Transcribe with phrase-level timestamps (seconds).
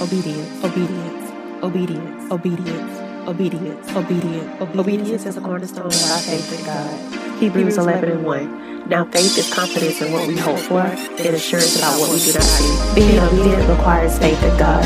[0.00, 1.30] obedience, obedience,
[1.62, 4.76] obedience, obedience, obedience, obedience.
[4.76, 7.40] Obedience is a cornerstone of our faith in God.
[7.40, 8.88] Hebrews 11 and 1.
[8.88, 12.32] Now faith is confidence in what we hope for and assurance about what we do
[12.34, 12.94] not see.
[12.94, 14.84] Being obedient requires faith in God.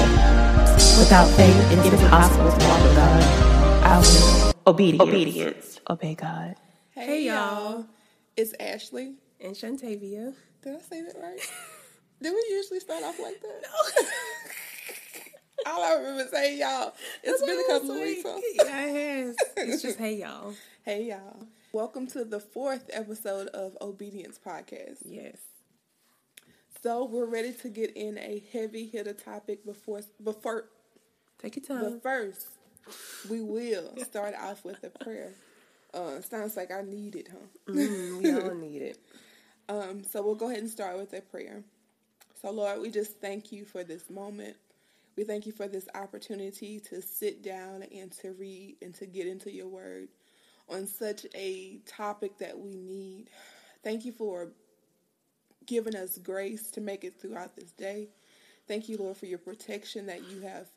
[0.98, 3.22] Without faith, it is impossible to walk with God.
[3.84, 4.54] I will.
[4.66, 5.08] Obedience.
[5.08, 5.80] Obedience.
[5.90, 6.54] Obey God.
[6.90, 7.86] Hey y'all,
[8.36, 9.14] it's Ashley.
[9.40, 10.34] And Shantavia.
[10.62, 11.40] Did I say that right?
[12.22, 13.62] Do we usually start off like that?
[13.62, 14.02] No.
[15.66, 16.92] All I remember saying y'all.
[17.22, 18.22] It's been a couple of weeks.
[18.24, 18.40] Huh?
[18.54, 19.36] Yeah, it has.
[19.56, 20.54] It's just hey y'all.
[20.82, 21.46] Hey y'all.
[21.72, 24.98] Welcome to the fourth episode of Obedience Podcast.
[25.04, 25.36] Yes.
[26.82, 30.64] So we're ready to get in a heavy hitter topic before before
[31.38, 31.92] Take your time.
[31.92, 32.46] but first
[33.28, 35.34] we will start off with a prayer.
[35.92, 37.72] Uh sounds like I need it, huh?
[37.72, 38.98] Mm, we all need it.
[39.68, 41.62] Um, so we'll go ahead and start with a prayer.
[42.42, 44.56] So, Lord, we just thank you for this moment.
[45.16, 49.26] We thank you for this opportunity to sit down and to read and to get
[49.26, 50.08] into your word
[50.68, 53.28] on such a topic that we need.
[53.82, 54.52] Thank you for
[55.66, 58.08] giving us grace to make it throughout this day.
[58.66, 60.68] Thank you, Lord, for your protection that you have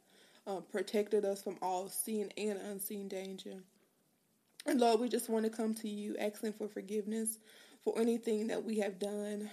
[0.48, 3.64] uh, protected us from all seen and unseen danger.
[4.66, 7.38] And Lord, we just want to come to you asking for forgiveness
[7.84, 9.50] for anything that we have done,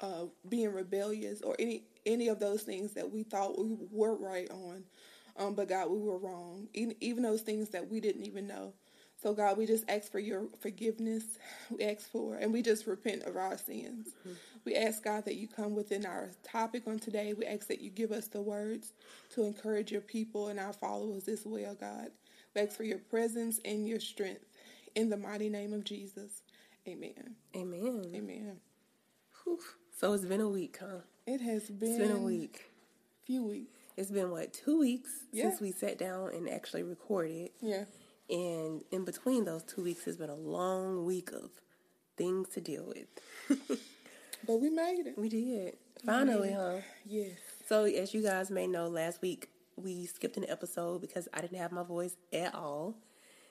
[0.00, 4.50] uh, being rebellious, or any any of those things that we thought we were right
[4.50, 4.84] on,
[5.36, 6.68] um, but God, we were wrong.
[6.74, 8.72] Even, even those things that we didn't even know.
[9.22, 11.24] So God, we just ask for your forgiveness.
[11.70, 14.08] We ask for, and we just repent of our sins.
[14.64, 17.34] We ask God that you come within our topic on today.
[17.34, 18.92] We ask that you give us the words
[19.34, 22.10] to encourage your people and our followers as well, God.
[22.54, 24.46] We ask for your presence and your strength
[24.94, 26.42] in the mighty name of Jesus.
[26.88, 27.36] Amen.
[27.54, 28.10] Amen.
[28.14, 28.56] Amen.
[29.44, 29.58] Whew.
[30.00, 31.00] So it's been a week, huh?
[31.26, 32.70] It has been, It's been a week.
[33.26, 33.76] Few weeks.
[33.98, 35.50] It's been what two weeks Yeah.
[35.50, 37.84] since we sat down and actually recorded, Yeah.
[38.30, 41.50] and in between those two weeks has been a long week of
[42.16, 43.08] things to deal with.
[44.46, 45.18] But we made it.
[45.18, 46.78] we did finally, huh?
[47.04, 47.36] Yes.
[47.68, 51.58] So, as you guys may know, last week we skipped an episode because I didn't
[51.58, 52.94] have my voice at all.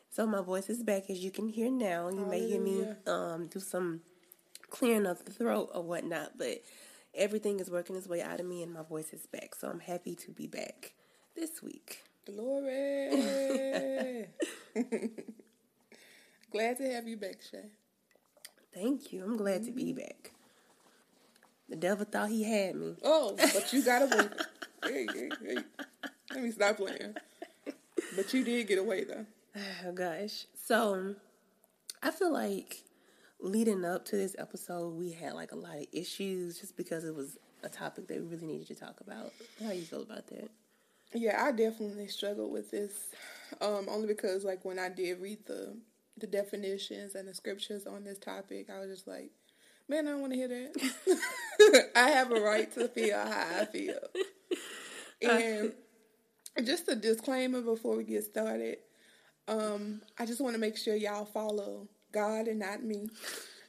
[0.10, 2.10] So my voice is back, as you can hear now.
[2.10, 4.02] You may hear me um, do some
[4.70, 6.62] clearing of the throat or whatnot, but
[7.14, 9.56] everything is working its way out of me, and my voice is back.
[9.56, 10.94] So I'm happy to be back
[11.36, 12.04] this week.
[12.26, 13.10] Glory.
[16.52, 17.66] Glad to have you back, Shay.
[18.74, 19.24] Thank you.
[19.24, 20.00] I'm glad to be mm-hmm.
[20.00, 20.32] back.
[21.70, 22.96] The devil thought he had me.
[23.04, 24.30] Oh, but you got away.
[24.84, 25.58] hey, hey, hey.
[26.34, 27.16] Let me stop playing.
[28.16, 29.26] But you did get away though.
[29.86, 30.46] Oh gosh.
[30.66, 31.16] So
[32.02, 32.84] I feel like
[33.42, 37.16] leading up to this episode we had like a lot of issues just because it
[37.16, 39.32] was a topic that we really needed to talk about.
[39.64, 40.50] How you feel about that?
[41.14, 42.92] Yeah, I definitely struggled with this.
[43.62, 45.76] Um, only because like when I did read the
[46.18, 49.32] the definitions and the scriptures on this topic, I was just like,
[49.88, 51.90] Man, I don't want to hear that.
[51.96, 54.00] I have a right to feel how I feel.
[55.22, 55.74] And
[56.64, 58.78] just a disclaimer before we get started.
[59.50, 63.10] Um, I just want to make sure y'all follow God and not me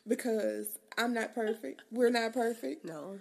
[0.07, 1.83] because I'm not perfect.
[1.91, 2.85] We're not perfect.
[2.85, 3.19] No.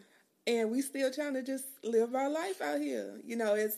[0.48, 3.20] And we still trying to just live our life out here.
[3.24, 3.78] You know, it's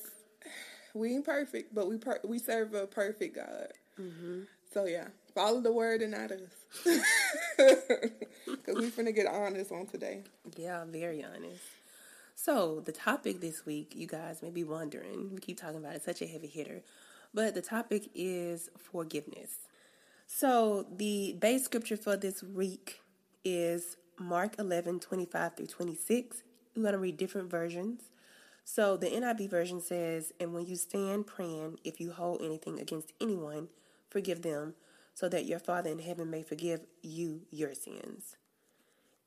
[0.94, 3.68] we ain't perfect, but we per- we serve a perfect God.
[4.00, 4.42] Mm-hmm.
[4.74, 6.40] So yeah, follow the word and not us,
[8.48, 10.24] because we finna get honest on today.
[10.56, 11.62] Yeah, very honest.
[12.36, 16.04] So the topic this week, you guys may be wondering, we keep talking about it,
[16.04, 16.82] such a heavy hitter,
[17.34, 19.58] but the topic is forgiveness.
[20.34, 23.02] So the base scripture for this week
[23.44, 26.44] is Mark 11, 25 through 26.
[26.74, 28.04] We're going to read different versions.
[28.64, 33.12] So the NIV version says, And when you stand praying, if you hold anything against
[33.20, 33.68] anyone,
[34.10, 34.76] forgive them,
[35.14, 38.38] so that your Father in heaven may forgive you your sins.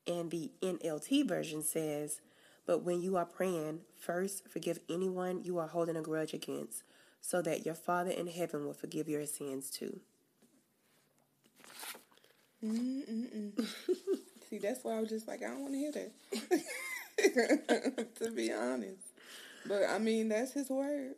[0.06, 2.22] And the NLT version says,
[2.66, 6.82] But when you are praying, first forgive anyone you are holding a grudge against,
[7.20, 10.00] so that your Father in heaven will forgive your sins too.
[14.50, 16.12] See, that's why I was just like, I don't want to hear that.
[18.20, 19.02] to be honest,
[19.66, 21.14] but I mean, that's His word.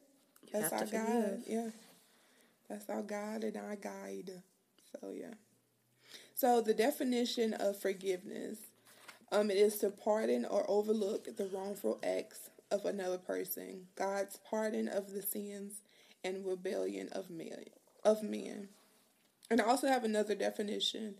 [0.52, 1.42] That's our God.
[1.46, 1.68] Yeah,
[2.68, 4.30] that's our God and our guide.
[4.92, 5.34] So yeah.
[6.34, 8.58] So the definition of forgiveness,
[9.32, 14.88] um, it is to pardon or overlook the wrongful acts of another person, God's pardon
[14.88, 15.80] of the sins
[16.22, 17.64] and rebellion of men.
[18.04, 18.68] Of men,
[19.50, 21.16] and I also have another definition.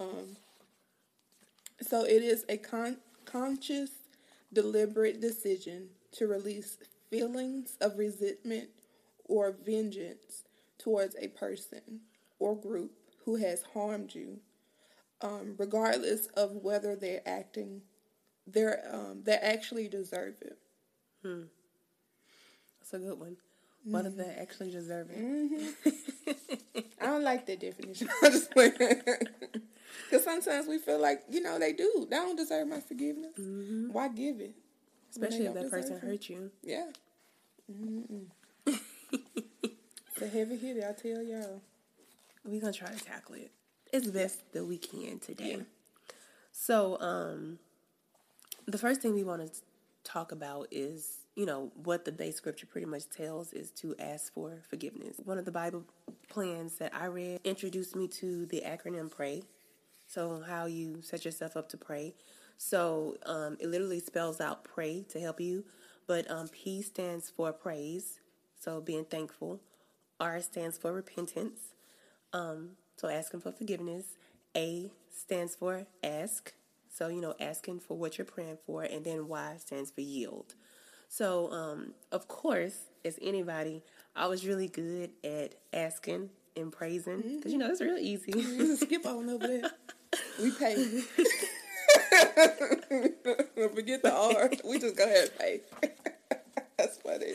[0.00, 0.36] Um,
[1.80, 3.90] so it is a con- conscious,
[4.52, 6.78] deliberate decision to release
[7.10, 8.68] feelings of resentment
[9.24, 10.44] or vengeance
[10.78, 12.00] towards a person
[12.38, 12.92] or group
[13.24, 14.40] who has harmed you,
[15.20, 17.82] um, regardless of whether they're acting,
[18.46, 20.58] they're um, they actually deserve it.
[21.22, 21.42] Hmm.
[22.80, 23.36] That's a good one.
[23.88, 24.16] Mm-hmm.
[24.16, 25.18] they actually deserve it.
[25.18, 26.78] Mm-hmm.
[27.00, 28.08] I don't like that definition.
[30.04, 32.06] Because sometimes we feel like you know they do.
[32.10, 33.32] They don't deserve my forgiveness.
[33.38, 33.92] Mm-hmm.
[33.92, 34.54] Why give it?
[35.10, 36.02] Especially if that person it?
[36.02, 36.50] hurt you.
[36.62, 36.86] Yeah.
[38.66, 40.82] it's a heavy hit.
[40.82, 41.60] I tell y'all.
[42.44, 43.52] We're gonna try to tackle it
[43.92, 45.56] as best that we can today.
[45.58, 45.64] Yeah.
[46.50, 47.58] So, um,
[48.66, 49.60] the first thing we want to
[50.04, 54.32] talk about is you know what the base scripture pretty much tells is to ask
[54.32, 55.16] for forgiveness.
[55.24, 55.84] One of the Bible
[56.28, 59.42] plans that I read introduced me to the acronym PRAY.
[60.12, 62.14] So, how you set yourself up to pray.
[62.58, 65.64] So, um, it literally spells out pray to help you,
[66.06, 68.20] but um, P stands for praise,
[68.60, 69.60] so being thankful.
[70.20, 71.60] R stands for repentance,
[72.34, 74.04] um, so asking for forgiveness.
[74.54, 76.52] A stands for ask,
[76.90, 80.54] so you know asking for what you're praying for, and then Y stands for yield.
[81.08, 83.82] So, um, of course, as anybody,
[84.14, 88.76] I was really good at asking and praising because you know it's really easy.
[88.76, 89.70] skip on over there.
[90.40, 90.74] We pay.
[93.74, 94.50] Forget the R.
[94.64, 95.60] We just go ahead and pay.
[96.78, 97.34] That's funny.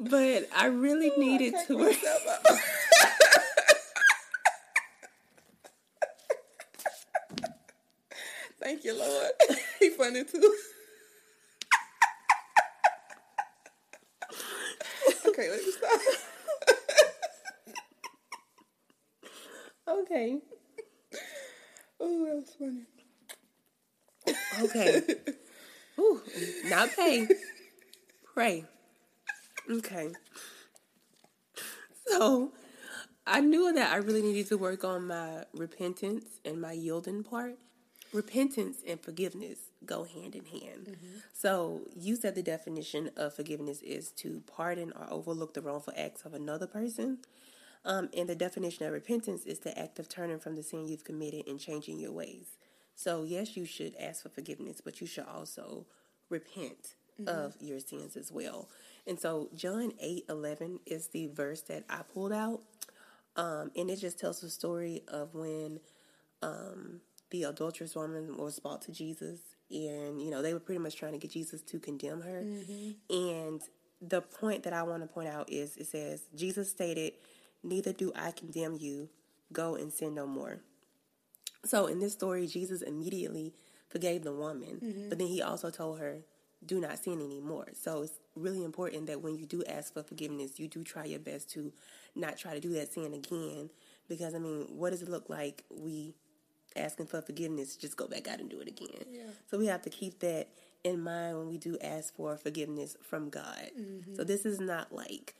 [0.00, 1.96] but I really needed I to work.
[8.60, 9.30] Thank you, Lord.
[9.78, 10.56] he funny too.
[15.26, 16.00] okay, let me stop.
[20.14, 20.38] Okay.
[22.00, 22.86] Oh, that was funny.
[24.62, 25.02] Okay.
[25.98, 26.20] Ooh,
[26.66, 27.26] not pay.
[28.32, 28.64] Pray.
[29.70, 30.10] Okay.
[32.06, 32.52] So
[33.26, 37.56] I knew that I really needed to work on my repentance and my yielding part.
[38.12, 40.86] Repentance and forgiveness go hand in hand.
[40.86, 41.18] Mm-hmm.
[41.32, 46.24] So you said the definition of forgiveness is to pardon or overlook the wrongful acts
[46.24, 47.18] of another person.
[47.84, 51.04] Um, and the definition of repentance is the act of turning from the sin you've
[51.04, 52.56] committed and changing your ways.
[52.94, 55.86] So, yes, you should ask for forgiveness, but you should also
[56.30, 57.28] repent mm-hmm.
[57.28, 58.68] of your sins as well.
[59.06, 62.62] And so, John 8 11 is the verse that I pulled out.
[63.36, 65.80] Um, and it just tells the story of when
[66.40, 67.00] um,
[67.30, 69.40] the adulterous woman was brought to Jesus.
[69.70, 72.42] And, you know, they were pretty much trying to get Jesus to condemn her.
[72.44, 73.14] Mm-hmm.
[73.14, 73.62] And
[74.00, 77.14] the point that I want to point out is it says, Jesus stated,
[77.64, 79.08] Neither do I condemn you.
[79.52, 80.60] Go and sin no more.
[81.64, 83.54] So in this story, Jesus immediately
[83.88, 85.08] forgave the woman, mm-hmm.
[85.08, 86.18] but then he also told her,
[86.66, 87.68] do not sin anymore.
[87.74, 91.20] So it's really important that when you do ask for forgiveness, you do try your
[91.20, 91.72] best to
[92.14, 93.70] not try to do that sin again.
[94.08, 96.14] Because I mean, what does it look like we
[96.76, 99.04] asking for forgiveness, just go back out and do it again?
[99.10, 99.22] Yeah.
[99.50, 100.48] So we have to keep that
[100.82, 103.70] in mind when we do ask for forgiveness from God.
[103.78, 104.14] Mm-hmm.
[104.14, 105.34] So this is not like,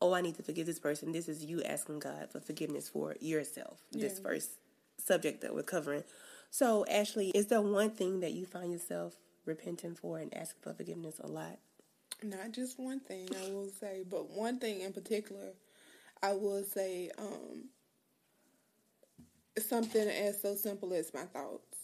[0.00, 1.12] oh, I need to forgive this person.
[1.12, 3.80] This is you asking God for forgiveness for yourself.
[3.90, 4.02] Yeah.
[4.02, 4.50] This first
[4.98, 6.04] subject that we're covering.
[6.50, 9.14] So, Ashley, is there one thing that you find yourself
[9.44, 11.58] repenting for and asking for forgiveness a lot?
[12.22, 15.52] Not just one thing, I will say, but one thing in particular,
[16.22, 17.68] I will say um,
[19.58, 21.78] something as so simple as my thoughts.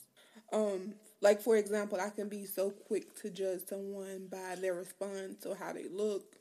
[0.52, 5.46] Um, like, for example, I can be so quick to judge someone by their response
[5.46, 6.36] or how they look.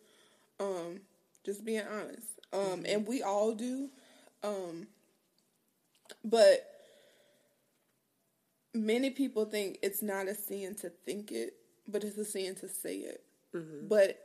[0.59, 0.99] Um,
[1.45, 2.39] just being honest.
[2.51, 2.85] Um, mm-hmm.
[2.87, 3.89] And we all do.
[4.43, 4.87] Um,
[6.23, 6.67] but
[8.73, 11.53] many people think it's not a sin to think it,
[11.87, 13.23] but it's a sin to say it.
[13.55, 13.87] Mm-hmm.
[13.87, 14.19] But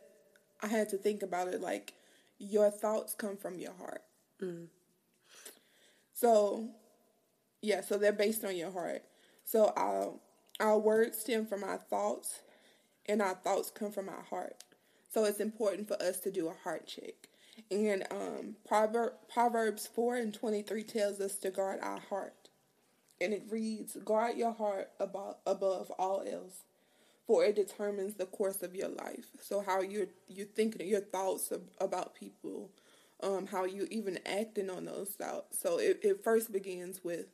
[0.62, 1.94] I had to think about it like
[2.38, 4.02] your thoughts come from your heart.
[4.42, 4.64] Mm-hmm.
[6.12, 6.68] So,
[7.62, 9.02] yeah, so they're based on your heart.
[9.44, 10.14] So our
[10.60, 12.40] our words stem from our thoughts,
[13.06, 14.62] and our thoughts come from our heart.
[15.12, 17.28] So it's important for us to do a heart check.
[17.70, 22.48] And um, Proverb, Proverbs 4 and 23 tells us to guard our heart.
[23.20, 26.62] And it reads, Guard your heart above, above all else,
[27.26, 29.26] for it determines the course of your life.
[29.42, 32.70] So, how you're, you're thinking, your thoughts of, about people,
[33.22, 35.58] um, how you even acting on those thoughts.
[35.60, 37.26] So, it, it first begins with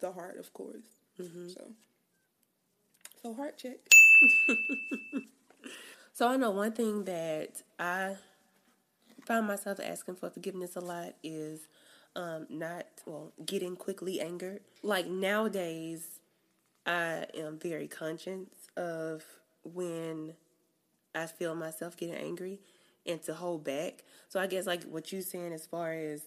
[0.00, 0.86] the heart, of course.
[1.20, 1.48] Mm-hmm.
[1.48, 1.72] So,
[3.22, 3.76] so, heart check.
[6.16, 8.16] so, I know one thing that I
[9.26, 11.68] find myself asking for forgiveness a lot is
[12.14, 14.62] um, not well getting quickly angered.
[14.82, 16.20] Like nowadays,
[16.86, 19.24] I am very conscious of
[19.62, 20.32] when
[21.14, 22.60] I feel myself getting angry
[23.04, 24.02] and to hold back.
[24.30, 26.22] So I guess like what you saying as far as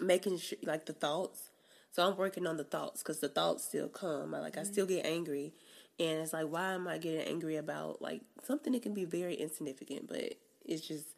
[0.00, 1.50] making sure like the thoughts.
[1.92, 4.34] So I'm working on the thoughts because the thoughts still come.
[4.34, 5.52] I, like I still get angry,
[6.00, 9.34] and it's like why am I getting angry about like something that can be very
[9.34, 11.14] insignificant, but it's just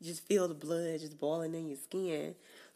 [0.00, 2.34] you just feel the blood just boiling in your skin.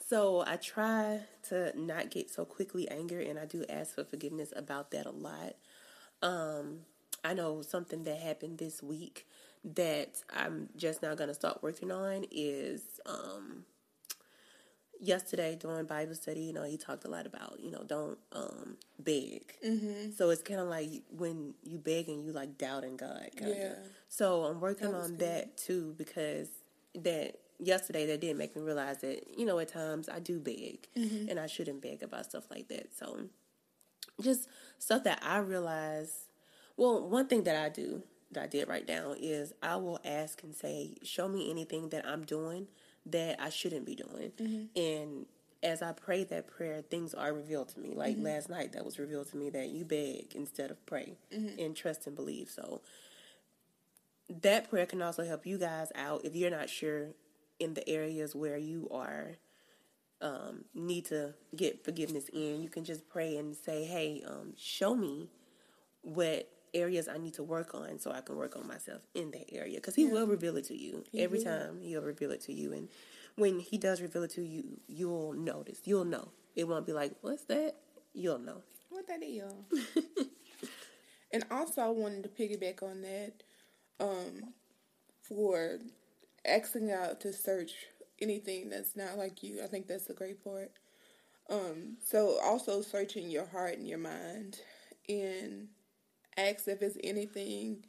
[0.09, 4.53] So I try to not get so quickly angry, and I do ask for forgiveness
[4.55, 5.57] about that a lot.
[6.23, 6.81] Um,
[7.25, 9.27] I know something that happened this week
[9.65, 13.65] that I'm just now going to start working on is um,
[15.01, 18.77] yesterday during Bible study, you know, he talked a lot about, you know, don't um,
[18.99, 19.55] beg.
[19.67, 20.13] Mm-hmm.
[20.17, 23.29] So it's kind of like when you beg and you like doubting God.
[23.37, 23.55] Kinda.
[23.55, 23.75] Yeah.
[24.09, 25.19] So I'm working That on good.
[25.21, 26.49] that too because
[26.95, 30.89] that yesterday that did make me realize that, you know, at times I do beg
[30.97, 31.29] Mm-hmm.
[31.31, 32.97] and I shouldn't beg about stuff like that.
[32.97, 33.29] So
[34.21, 34.49] just
[34.79, 36.27] stuff that I realize.
[36.77, 40.43] Well, one thing that I do that I did write down is I will ask
[40.43, 42.69] and say, "Show me anything that I'm doing
[43.07, 44.33] that I shouldn't be doing."
[44.77, 45.27] And
[45.63, 47.95] as I pray that prayer, things are revealed to me.
[47.95, 51.17] Like last night, that was revealed to me that you beg instead of pray
[51.59, 52.51] and trust and believe.
[52.51, 52.83] So
[54.29, 57.09] that prayer can also help you guys out if you're not sure
[57.59, 59.37] in the areas where you are
[60.21, 64.95] um, need to get forgiveness in, you can just pray and say, "Hey, um, show
[64.95, 65.29] me
[66.03, 69.53] what areas I need to work on, so I can work on myself in that
[69.53, 71.81] area." Because He will reveal it to you every time.
[71.81, 72.89] He'll reveal it to you, and
[73.37, 75.81] when He does reveal it to you, you'll notice.
[75.85, 76.29] You'll know.
[76.55, 77.77] It won't be like, "What's that?"
[78.13, 78.63] You'll know.
[78.89, 79.43] What that is.
[81.33, 83.43] and also, I wanted to piggyback on that
[84.01, 84.55] um,
[85.23, 85.79] for
[86.47, 87.73] asking out to search
[88.21, 89.63] anything that's not like you.
[89.63, 90.73] I think that's a great part.
[91.51, 94.61] Um, so, also searching your heart and your mind
[95.09, 95.69] and
[96.37, 97.85] ask if it's anything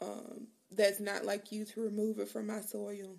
[0.00, 3.16] um, that's not like you to remove it from my soil.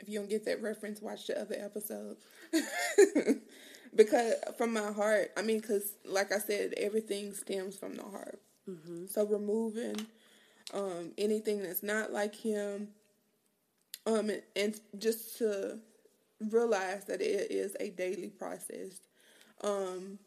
[0.00, 2.16] If you don't get that reference, watch the other episode.
[3.94, 8.40] because from my heart, I mean, because like I said, everything stems from the heart.
[9.08, 10.06] So removing
[10.72, 12.88] um, anything that's not like him,
[14.06, 15.78] um, and, and just to
[16.50, 19.00] realize that it is a daily process.
[19.62, 20.18] Um,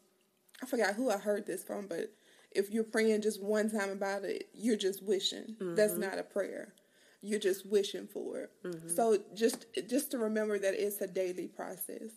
[0.62, 2.10] I forgot who I heard this from, but
[2.56, 5.56] if you're praying just one time about it, you're just wishing.
[5.76, 6.74] That's not a prayer.
[7.22, 8.50] You're just wishing for it.
[8.88, 12.10] So just just to remember that it's a daily process,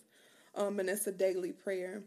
[0.56, 2.04] um, and it's a daily prayer,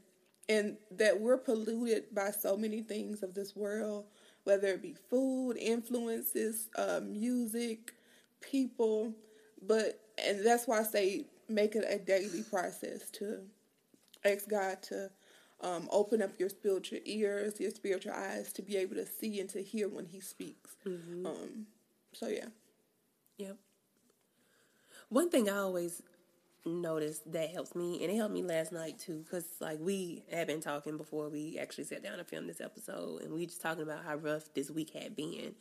[0.49, 4.05] and that we're polluted by so many things of this world,
[4.45, 7.95] whether it be food, influences, uh, music,
[8.41, 9.12] people,
[9.67, 13.41] but and that's why I say make it a daily process to
[14.25, 15.11] ask God to
[15.62, 19.49] um, open up your spiritual ears, your spiritual eyes to be able to see and
[19.50, 20.76] to hear when He speaks.
[21.26, 21.66] Um,
[22.12, 22.47] so yeah,
[23.38, 23.57] Yep.
[25.09, 26.02] One thing I always
[26.64, 30.47] notice that helps me, and it helped me last night too, because like we had
[30.47, 33.83] been talking before we actually sat down to film this episode, and we just talking
[33.83, 35.54] about how rough this week had been.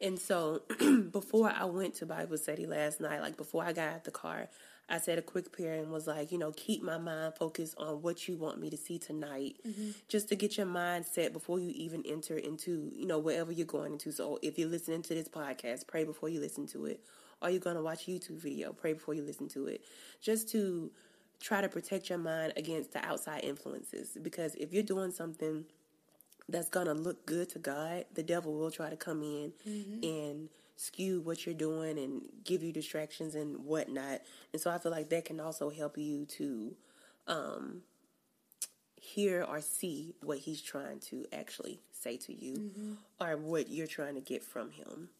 [0.00, 0.62] And so
[1.10, 4.48] before I went to Bible study last night, like before I got out the car,
[4.90, 8.02] I said a quick prayer and was like, you know, keep my mind focused on
[8.02, 9.90] what you want me to see tonight, mm-hmm.
[10.08, 13.66] just to get your mind set before you even enter into, you know, whatever you're
[13.66, 14.12] going into.
[14.12, 17.00] So if you're listening to this podcast, pray before you listen to it.
[17.42, 19.82] Or you're going to watch a YouTube video, pray before you listen to it.
[20.20, 20.90] Just to
[21.40, 24.18] try to protect your mind against the outside influences.
[24.20, 25.64] Because if you're doing something
[26.48, 30.04] that's gonna look good to God, the devil will try to come in mm-hmm.
[30.04, 30.48] and
[30.80, 34.22] skew what you're doing and give you distractions and whatnot.
[34.52, 36.74] And so I feel like that can also help you to
[37.26, 37.82] um,
[38.96, 44.14] hear or see what he's trying to actually say to you or what you're trying
[44.14, 45.10] to get from him.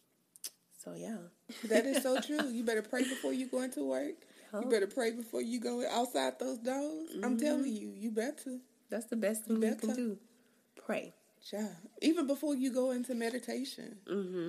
[0.83, 1.17] So yeah.
[1.65, 2.49] that is so true.
[2.49, 4.15] You better pray before you go into work.
[4.53, 7.09] You better pray before you go outside those doors.
[7.23, 8.57] I'm telling you, you better.
[8.89, 10.17] That's the best thing you can do.
[10.85, 11.13] Pray.
[11.51, 11.69] Yeah,
[12.01, 13.97] even before you go into meditation,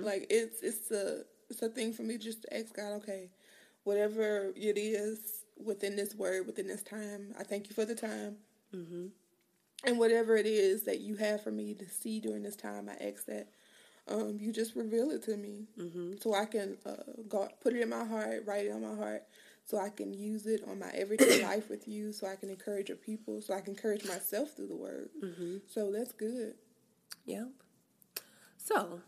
[0.03, 3.29] like it's it's a it's a thing for me just to ask God, okay,
[3.83, 8.37] whatever it is within this word, within this time, I thank you for the time,
[8.75, 9.07] mm-hmm.
[9.85, 13.03] and whatever it is that you have for me to see during this time, I
[13.03, 13.47] ask that
[14.07, 16.13] um, you just reveal it to me, mm-hmm.
[16.21, 16.95] so I can uh,
[17.27, 19.23] go put it in my heart, write it on my heart.
[19.65, 22.11] So I can use it on my everyday life with you.
[22.11, 23.41] So I can encourage your people.
[23.41, 25.09] So I can encourage myself through the word.
[25.73, 26.55] So that's good.
[27.25, 27.49] Yep.
[28.57, 29.01] So,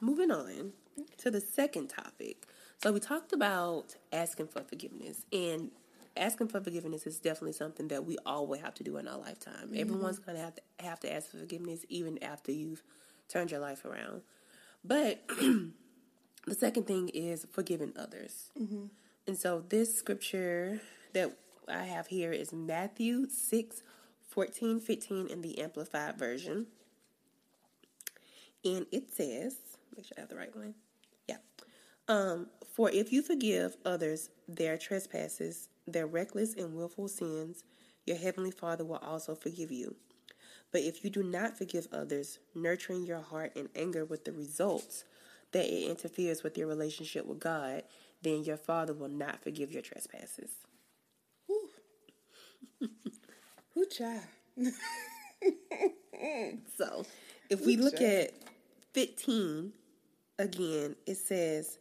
[0.00, 0.72] moving on
[1.18, 2.46] to the second topic.
[2.82, 5.70] So, we talked about asking for forgiveness, and
[6.16, 9.68] asking for forgiveness is definitely something that we always have to do in our lifetime.
[9.68, 9.80] Mm-hmm.
[9.80, 12.82] Everyone's gonna have to have to ask for forgiveness even after you've
[13.28, 14.22] turned your life around.
[14.84, 15.26] But
[16.46, 18.50] the second thing is forgiving others.
[18.60, 18.86] Mm-hmm.
[19.26, 20.80] And so this scripture
[21.12, 21.36] that
[21.68, 23.82] I have here is Matthew 6,
[24.28, 26.66] 14, 15 in the Amplified Version.
[28.64, 29.56] And it says,
[29.96, 30.74] make sure I have the right one.
[31.28, 31.36] Yeah.
[32.08, 37.64] Um, For if you forgive others their trespasses, their reckless and willful sins,
[38.06, 39.96] your heavenly Father will also forgive you.
[40.72, 45.04] But if you do not forgive others, nurturing your heart in anger with the results
[45.52, 47.82] that it interferes with your relationship with God,
[48.22, 50.50] then your Father will not forgive your trespasses.
[53.90, 54.22] Child?
[56.78, 57.04] so,
[57.50, 58.32] if we look at
[58.92, 59.72] 15
[60.38, 61.78] again, it says,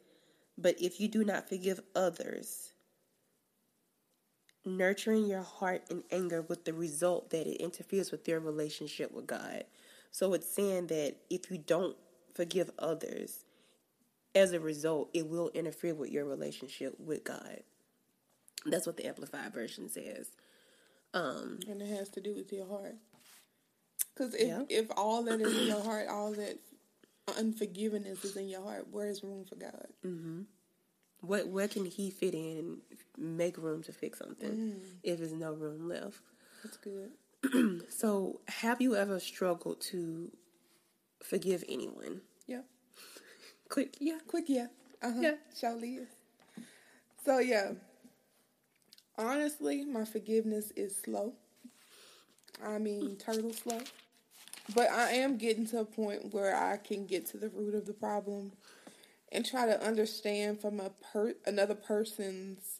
[0.57, 2.73] But if you do not forgive others,
[4.65, 9.27] nurturing your heart in anger with the result that it interferes with your relationship with
[9.27, 9.63] God.
[10.11, 11.95] So it's saying that if you don't
[12.33, 13.43] forgive others,
[14.35, 17.61] as a result, it will interfere with your relationship with God.
[18.65, 20.29] That's what the Amplified Version says.
[21.13, 22.95] Um, and it has to do with your heart.
[24.13, 24.63] Because if, yeah.
[24.69, 26.57] if all that is in your heart, all that
[27.37, 29.87] unforgiveness is in your heart, where is room for God?
[30.05, 30.41] Mm-hmm.
[31.21, 32.77] What where can He fit in and
[33.17, 34.79] make room to fix something mm.
[35.03, 36.19] if there's no room left?
[36.63, 37.11] That's good.
[37.89, 40.31] so, have you ever struggled to
[41.23, 42.21] forgive anyone?
[42.47, 42.61] Yeah.
[43.69, 44.17] Quick, yeah.
[44.27, 44.67] Quick, yeah.
[45.01, 45.21] Uh huh.
[45.21, 45.33] Yeah.
[45.59, 45.99] Surely.
[47.23, 47.73] So yeah,
[49.17, 51.33] honestly, my forgiveness is slow.
[52.63, 53.79] I mean, turtle slow.
[54.73, 57.85] But I am getting to a point where I can get to the root of
[57.85, 58.53] the problem
[59.31, 62.79] and try to understand from a per- another person's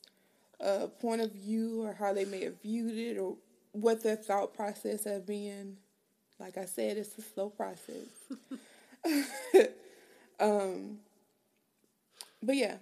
[0.64, 3.38] uh, point of view or how they may have viewed it or
[3.72, 5.78] what their thought process has been.
[6.40, 8.08] Like I said, it's a slow process.
[10.40, 11.00] um,
[12.42, 12.78] but yeah,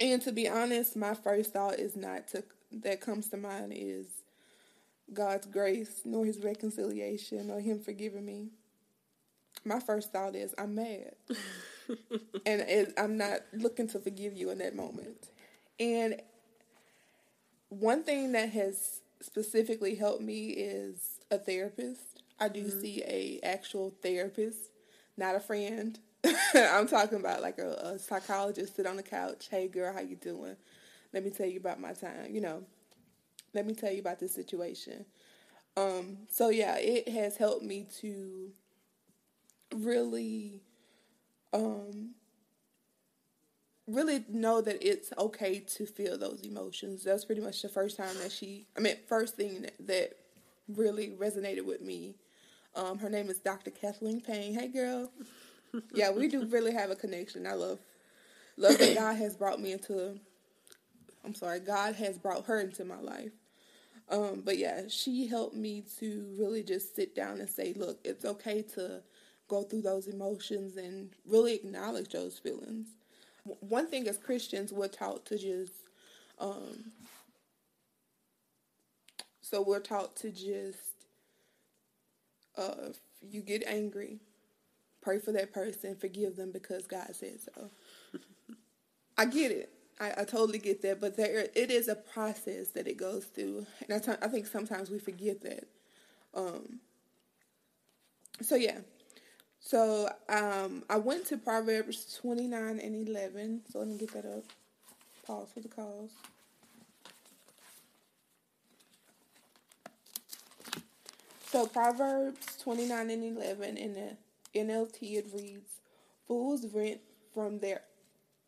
[0.00, 2.44] and to be honest, my first thought is not to
[2.82, 4.06] that comes to mind is
[5.12, 8.48] God's grace, nor His reconciliation, or Him forgiving me.
[9.64, 11.14] My first thought is I'm mad,
[12.46, 15.30] and it, I'm not looking to forgive you in that moment.
[15.78, 16.20] And
[17.68, 22.22] one thing that has specifically helped me is a therapist.
[22.38, 22.80] I do mm-hmm.
[22.80, 24.70] see a actual therapist,
[25.16, 25.98] not a friend.
[26.54, 29.48] I'm talking about like a, a, psychologist sit on the couch.
[29.50, 30.56] Hey, girl, how you doing?
[31.12, 32.28] Let me tell you about my time.
[32.30, 32.62] You know,
[33.54, 35.04] let me tell you about this situation.
[35.76, 38.50] Um, so yeah, it has helped me to
[39.74, 40.62] really,
[41.52, 42.10] um,
[43.86, 47.04] really know that it's okay to feel those emotions.
[47.04, 48.66] That's pretty much the first time that she.
[48.76, 50.10] I mean, first thing that, that
[50.68, 52.14] really resonated with me.
[52.76, 53.70] Um, her name is Dr.
[53.70, 54.54] Kathleen Payne.
[54.54, 55.10] Hey, girl
[55.92, 57.46] yeah, we do really have a connection.
[57.46, 57.78] I love
[58.56, 60.18] love that God has brought me into.
[61.24, 63.32] I'm sorry, God has brought her into my life.
[64.08, 68.24] Um, but yeah, she helped me to really just sit down and say, look, it's
[68.24, 69.02] okay to
[69.48, 72.88] go through those emotions and really acknowledge those feelings.
[73.60, 75.74] One thing as Christians, we're taught to just,
[76.38, 76.92] um,
[79.42, 80.94] so we're taught to just,
[82.56, 84.20] uh, you get angry,
[85.02, 87.70] Pray for that person, forgive them because God said so.
[89.18, 89.73] I get it.
[90.00, 93.66] I, I, totally get that, but there it is a process that it goes through,
[93.88, 95.68] and I, think sometimes we forget that.
[96.34, 96.80] Um,
[98.42, 98.78] so yeah,
[99.60, 103.62] so um, I went to Proverbs twenty nine and eleven.
[103.70, 104.44] So let me get that up.
[105.26, 106.10] Pause for the cause.
[111.46, 114.16] So Proverbs twenty nine and eleven in the
[114.58, 115.70] NLT it reads,
[116.26, 117.00] "Fools rent
[117.32, 117.82] from their,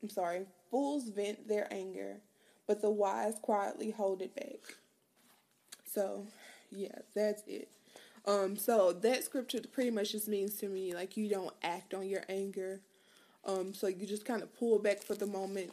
[0.03, 2.19] I'm sorry, fools vent their anger,
[2.67, 4.77] but the wise quietly hold it back."
[5.91, 6.27] So,
[6.71, 7.71] yeah, that's it.
[8.27, 12.07] Um, so that scripture pretty much just means to me like you don't act on
[12.07, 12.81] your anger.
[13.47, 15.73] Um, so you just kind of pull back for the moment.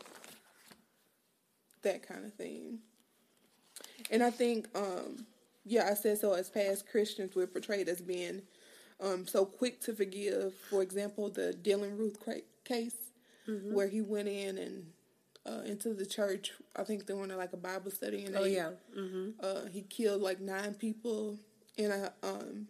[1.81, 2.79] That kind of thing.
[4.09, 5.25] And I think, um,
[5.65, 8.43] yeah, I said so as past Christians, we're portrayed as being
[9.01, 10.53] um, so quick to forgive.
[10.69, 12.15] For example, the Dylann Roof
[12.63, 13.02] case,
[13.47, 13.73] mm-hmm.
[13.73, 14.85] where he went in and
[15.45, 16.51] uh, into the church.
[16.75, 19.31] I think they went like a Bible study, and oh they, yeah, mm-hmm.
[19.41, 21.37] uh, he killed like nine people.
[21.77, 22.67] And I, um,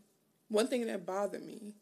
[0.47, 1.73] one thing that bothered me,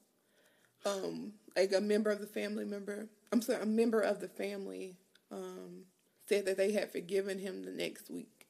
[0.86, 4.96] um, like a member of the family member, I'm sorry, a member of the family,
[5.32, 5.84] um,
[6.28, 8.48] said that they had forgiven him the next week.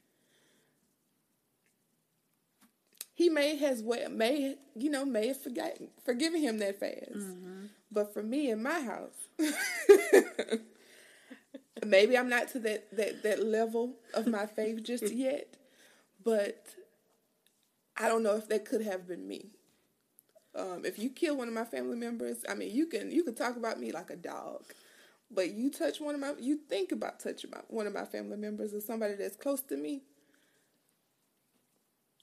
[3.13, 7.65] He may has well may you know may have forgotten forgiven him that fast, mm-hmm.
[7.91, 9.27] But for me in my house,
[11.85, 15.57] maybe I'm not to that that that level of my faith just yet,
[16.23, 16.65] but
[17.97, 19.51] I don't know if that could have been me.
[20.53, 23.35] Um, if you kill one of my family members, I mean, you can you can
[23.35, 24.63] talk about me like a dog,
[25.29, 28.37] but you touch one of my, you think about touching my, one of my family
[28.37, 30.01] members or somebody that's close to me,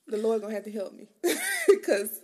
[0.07, 1.09] the Lord gonna have to help me
[1.69, 2.21] because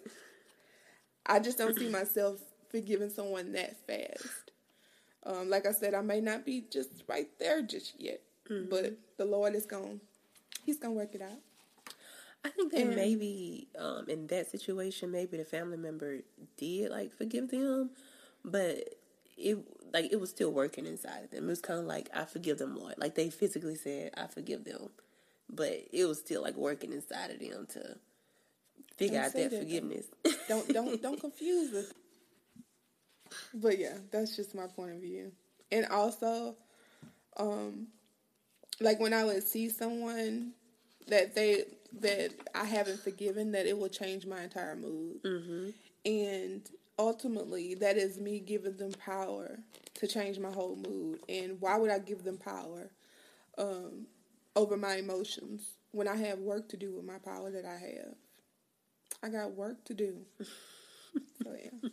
[1.26, 2.40] I just don't see myself
[2.75, 4.51] forgiving someone that fast.
[5.25, 8.69] Um, like I said, I may not be just right there just yet, mm-hmm.
[8.69, 10.01] but the Lord is going,
[10.65, 11.39] He's gonna work it out.
[12.45, 16.19] I think that and, maybe um, in that situation, maybe the family member
[16.57, 17.91] did like forgive them,
[18.45, 18.97] but
[19.39, 19.59] it
[19.93, 21.45] like it was still working inside of them.
[21.45, 22.95] It was kind of like I forgive them, Lord.
[22.99, 24.91] Like they physically said, I forgive them,
[25.49, 27.97] but it was still like working inside of them to
[28.97, 30.07] figure don't out that, that forgiveness.
[30.49, 31.93] Don't don't don't confuse us.
[33.55, 35.33] But yeah, that's just my point of view.
[35.70, 36.57] And also,
[37.37, 37.88] um,
[38.81, 40.53] like when I would see someone
[41.09, 41.64] that they
[42.01, 45.23] that I haven't forgiven, that it will change my entire mood.
[45.23, 45.70] Mm-hmm.
[46.05, 49.59] And ultimately, that is me giving them power
[49.94, 51.20] to change my whole mood.
[51.29, 52.90] And why would I give them power
[53.59, 54.07] um,
[54.57, 58.14] over my emotions when I have work to do with my power that I have?
[59.23, 60.16] I got work to do.
[61.42, 61.88] so yeah.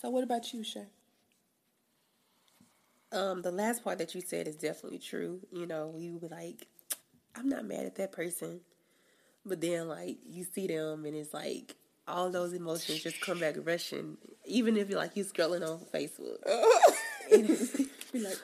[0.00, 0.86] So what about you, Shay?
[3.10, 5.40] Um, the last part that you said is definitely true.
[5.50, 6.68] You know, you be like,
[7.34, 8.60] I'm not mad at that person.
[9.44, 11.74] But then like you see them and it's like
[12.06, 14.18] all those emotions just come back rushing.
[14.44, 16.38] Even if you're like you scrolling on Facebook.
[18.12, 18.36] be like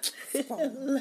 [0.45, 1.01] scroll.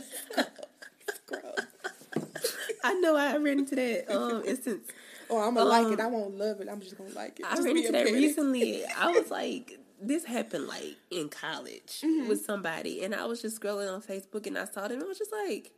[2.83, 4.89] I know I ran into that um instance.
[5.29, 6.01] Oh, I'm gonna um, like it.
[6.01, 6.67] I won't love it.
[6.69, 7.45] I'm just gonna like it.
[7.45, 8.83] I ran into that recently.
[8.85, 12.27] I was like, this happened like in college mm-hmm.
[12.27, 14.93] with somebody, and I was just scrolling on Facebook and I saw them.
[14.93, 15.71] And I was just like,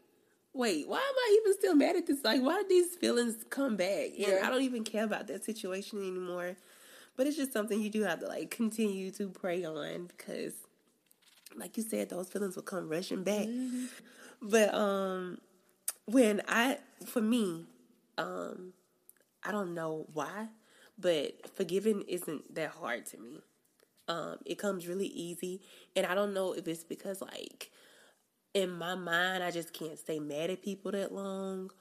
[0.53, 2.23] wait, why am I even still mad at this?
[2.23, 4.11] Like, why did these feelings come back?
[4.17, 4.41] And yeah.
[4.43, 6.55] I don't even care about that situation anymore.
[7.17, 10.53] But it's just something you do have to like continue to pray on because,
[11.55, 13.47] like you said, those feelings will come rushing back.
[13.47, 13.85] Mm-hmm.
[14.41, 15.39] But um,
[16.05, 17.65] when I, for me,
[18.17, 18.73] um,
[19.43, 20.47] I don't know why,
[20.97, 23.41] but forgiving isn't that hard to me.
[24.07, 25.61] Um, it comes really easy,
[25.95, 27.71] and I don't know if it's because like
[28.53, 31.71] in my mind, I just can't stay mad at people that long,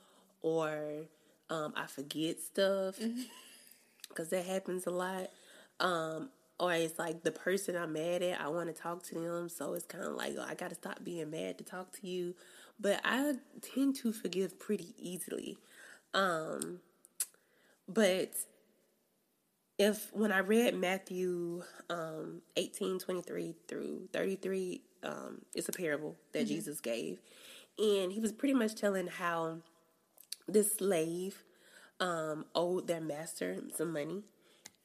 [0.43, 1.07] or
[1.49, 2.99] um, I forget stuff
[4.09, 4.37] because mm-hmm.
[4.37, 5.31] that happens a lot.
[5.81, 9.49] Um, or it's like the person I'm mad at, I want to talk to them,
[9.49, 12.07] so it's kind of like oh, I got to stop being mad to talk to
[12.07, 12.35] you.
[12.81, 15.59] But I tend to forgive pretty easily.
[16.13, 16.81] Um,
[17.89, 18.33] but
[19.79, 26.41] if when I read Matthew um, 18, 23 through 33, um, it's a parable that
[26.41, 26.49] mm-hmm.
[26.49, 27.21] Jesus gave.
[27.79, 29.59] And he was pretty much telling how
[30.47, 31.43] this slave
[31.99, 34.23] um, owed their master some money.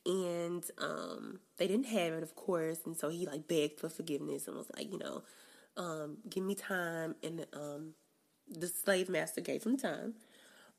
[0.06, 2.80] And um, they didn't have it, of course.
[2.86, 5.24] And so he like begged for forgiveness and was like, you know,
[5.78, 7.16] um, give me time.
[7.22, 7.94] And um,
[8.50, 10.16] the slave master gave him time.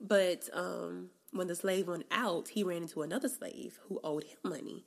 [0.00, 4.38] But um, when the slave went out, he ran into another slave who owed him
[4.44, 4.84] money.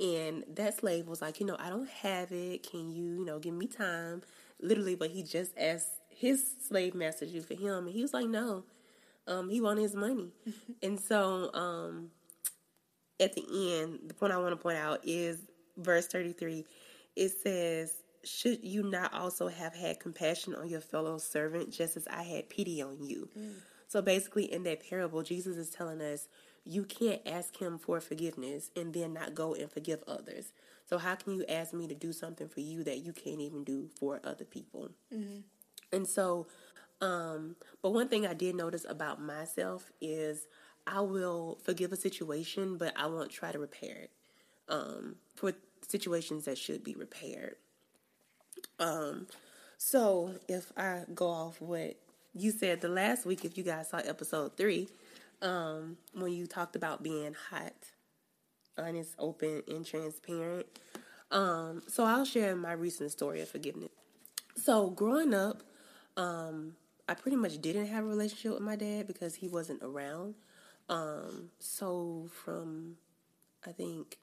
[0.00, 2.68] And that slave was like, you know, I don't have it.
[2.70, 4.22] Can you, you know, give me time?
[4.60, 7.86] Literally, but he just asked his slave master to do for him.
[7.86, 8.64] And he was like, no.
[9.26, 10.30] Um, he wanted his money.
[10.82, 12.10] and so um,
[13.20, 13.44] at the
[13.80, 15.38] end, the point I want to point out is
[15.76, 16.64] verse 33.
[17.16, 17.92] It says,
[18.24, 22.48] Should you not also have had compassion on your fellow servant just as I had
[22.48, 23.28] pity on you?
[23.36, 23.54] Mm.
[23.88, 26.28] So basically, in that parable, Jesus is telling us
[26.64, 30.52] you can't ask him for forgiveness and then not go and forgive others.
[30.84, 33.64] So how can you ask me to do something for you that you can't even
[33.64, 34.90] do for other people?
[35.12, 35.40] Mm-hmm.
[35.92, 36.46] And so,
[37.00, 40.46] um, but one thing I did notice about myself is
[40.86, 44.10] I will forgive a situation, but I won't try to repair it
[44.68, 45.54] um, for
[45.86, 47.56] situations that should be repaired.
[48.78, 49.26] Um,
[49.78, 51.96] so if I go off what
[52.38, 54.88] you said the last week, if you guys saw episode three,
[55.42, 57.74] um, when you talked about being hot,
[58.76, 60.66] honest, open, and transparent.
[61.30, 63.90] Um, so I'll share my recent story of forgiveness.
[64.56, 65.62] So growing up,
[66.16, 66.74] um,
[67.08, 70.34] I pretty much didn't have a relationship with my dad because he wasn't around.
[70.88, 72.96] Um, so from
[73.66, 74.16] I think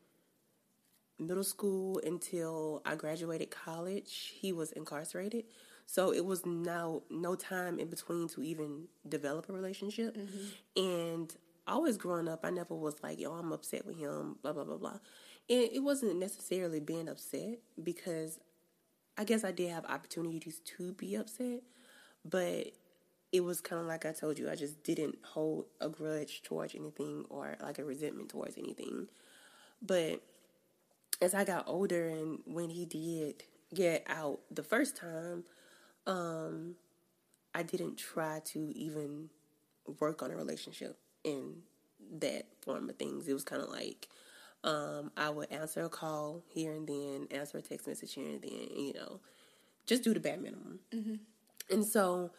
[1.19, 5.45] middle school until I graduated college, he was incarcerated.
[5.85, 10.17] So it was now no time in between to even develop a relationship.
[10.17, 10.83] Mm-hmm.
[10.83, 11.35] And
[11.67, 14.77] always growing up, I never was like, yo, I'm upset with him, blah, blah, blah,
[14.77, 14.99] blah.
[15.49, 18.39] And it wasn't necessarily being upset because
[19.17, 21.61] I guess I did have opportunities to be upset,
[22.23, 22.71] but
[23.31, 26.73] it was kind of like I told you, I just didn't hold a grudge towards
[26.73, 29.07] anything or like a resentment towards anything.
[29.81, 30.21] But
[31.21, 33.43] as I got older and when he did
[33.73, 35.43] get out the first time,
[36.07, 36.75] um,
[37.53, 39.29] I didn't try to even
[39.99, 41.61] work on a relationship in
[42.19, 43.27] that form of things.
[43.27, 44.07] It was kind of like
[44.63, 48.41] um, I would answer a call here and then, answer a text message here and
[48.41, 49.19] then, you know,
[49.85, 50.79] just do the bare minimum.
[50.93, 51.15] Mm-hmm.
[51.71, 52.31] And so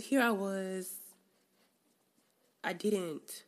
[0.00, 0.94] here I was,
[2.62, 3.44] I didn't,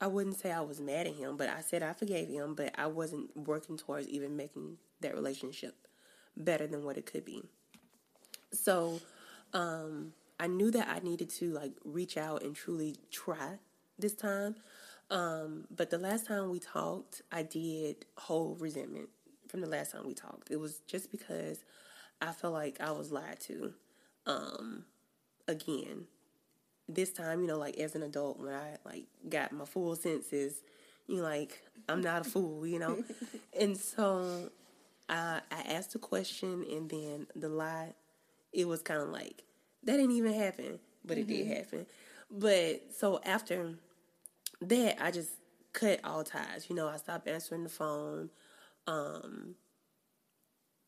[0.00, 2.74] I wouldn't say I was mad at him, but I said I forgave him, but
[2.76, 5.76] I wasn't working towards even making that relationship
[6.36, 7.42] better than what it could be.
[8.52, 9.00] So,
[9.52, 13.58] um, I knew that I needed to like reach out and truly try
[13.98, 14.56] this time.
[15.10, 19.10] Um, but the last time we talked, I did hold resentment
[19.48, 20.50] from the last time we talked.
[20.50, 21.64] It was just because
[22.22, 23.74] I felt like I was lied to.
[24.24, 24.84] Um,
[25.46, 26.06] again,
[26.88, 30.62] this time, you know, like as an adult, when I like got my full senses,
[31.06, 33.02] you know, like I'm not a fool, you know,
[33.60, 34.50] and so
[35.10, 37.92] I I asked a question, and then the lie,
[38.52, 39.42] it was kind of like
[39.82, 41.48] that didn't even happen, but it mm-hmm.
[41.48, 41.86] did happen.
[42.30, 43.74] But so after
[44.62, 45.30] that, I just
[45.72, 46.66] cut all ties.
[46.68, 48.30] You know, I stopped answering the phone.
[48.86, 49.56] Um,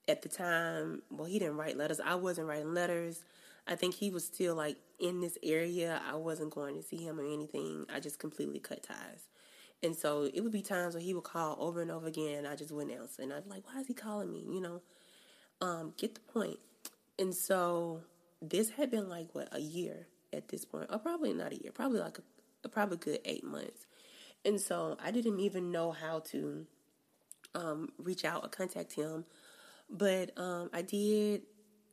[0.09, 2.01] at the time, well, he didn't write letters.
[2.01, 3.25] I wasn't writing letters.
[3.67, 6.01] I think he was still like in this area.
[6.09, 7.87] I wasn't going to see him or anything.
[7.93, 9.29] I just completely cut ties.
[9.83, 12.39] And so it would be times where he would call over and over again.
[12.39, 13.23] and I just wouldn't answer.
[13.23, 14.45] And I'd be like, why is he calling me?
[14.49, 14.83] You know,
[15.61, 16.59] um, get the point.
[17.19, 18.01] And so
[18.41, 20.87] this had been like, what, a year at this point.
[20.91, 21.73] Or probably not a year.
[21.73, 22.23] Probably like a,
[22.65, 23.87] a probably good eight months.
[24.45, 26.67] And so I didn't even know how to
[27.55, 29.25] um, reach out or contact him
[29.93, 31.43] but um, I did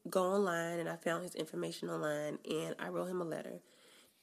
[0.10, 3.60] go online and I found his information online and I wrote him a letter.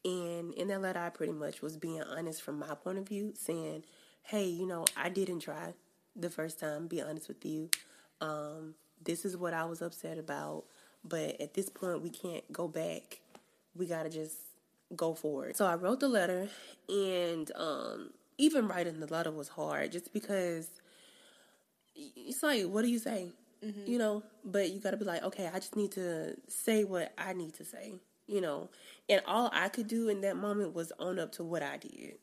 [0.07, 3.33] And in that letter, I pretty much was being honest from my point of view,
[3.37, 3.83] saying,
[4.23, 5.75] hey, you know, I didn't try
[6.15, 7.71] the first time, be honest with you.
[8.21, 10.65] Um, this is what I was upset about.
[11.05, 13.21] But at this point, we can't go back.
[13.75, 14.37] We got to just
[14.95, 15.57] go forward.
[15.57, 16.49] So I wrote the letter,
[16.89, 20.69] and um, even writing the letter was hard just because
[21.95, 23.33] it's like, what do you say?
[23.65, 23.91] Mm-hmm.
[23.91, 27.13] You know, but you got to be like, okay, I just need to say what
[27.19, 27.95] I need to say,
[28.27, 28.69] you know.
[29.09, 32.15] And all I could do in that moment was own up to what I did.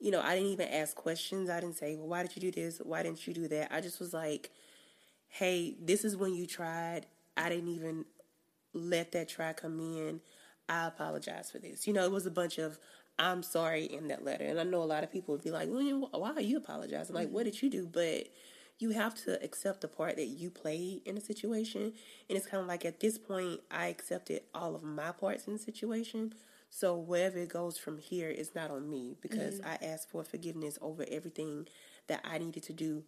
[0.00, 1.50] You know, I didn't even ask questions.
[1.50, 2.78] I didn't say, well, why did you do this?
[2.78, 3.74] Why didn't you do that?
[3.74, 4.50] I just was like,
[5.28, 7.06] hey, this is when you tried.
[7.36, 8.04] I didn't even
[8.72, 10.20] let that try come in.
[10.68, 11.86] I apologize for this.
[11.86, 12.78] You know, it was a bunch of
[13.18, 14.44] I'm sorry in that letter.
[14.44, 17.14] And I know a lot of people would be like, well, why are you apologizing?
[17.14, 17.50] Like, what mm-hmm.
[17.50, 17.86] did you do?
[17.86, 18.28] But
[18.78, 21.92] you have to accept the part that you played in the situation.
[22.28, 25.54] And it's kind of like at this point, I accepted all of my parts in
[25.54, 26.34] the situation.
[26.70, 29.68] So wherever it goes from here is not on me because mm-hmm.
[29.68, 31.66] I asked for forgiveness over everything
[32.06, 33.04] that I needed to do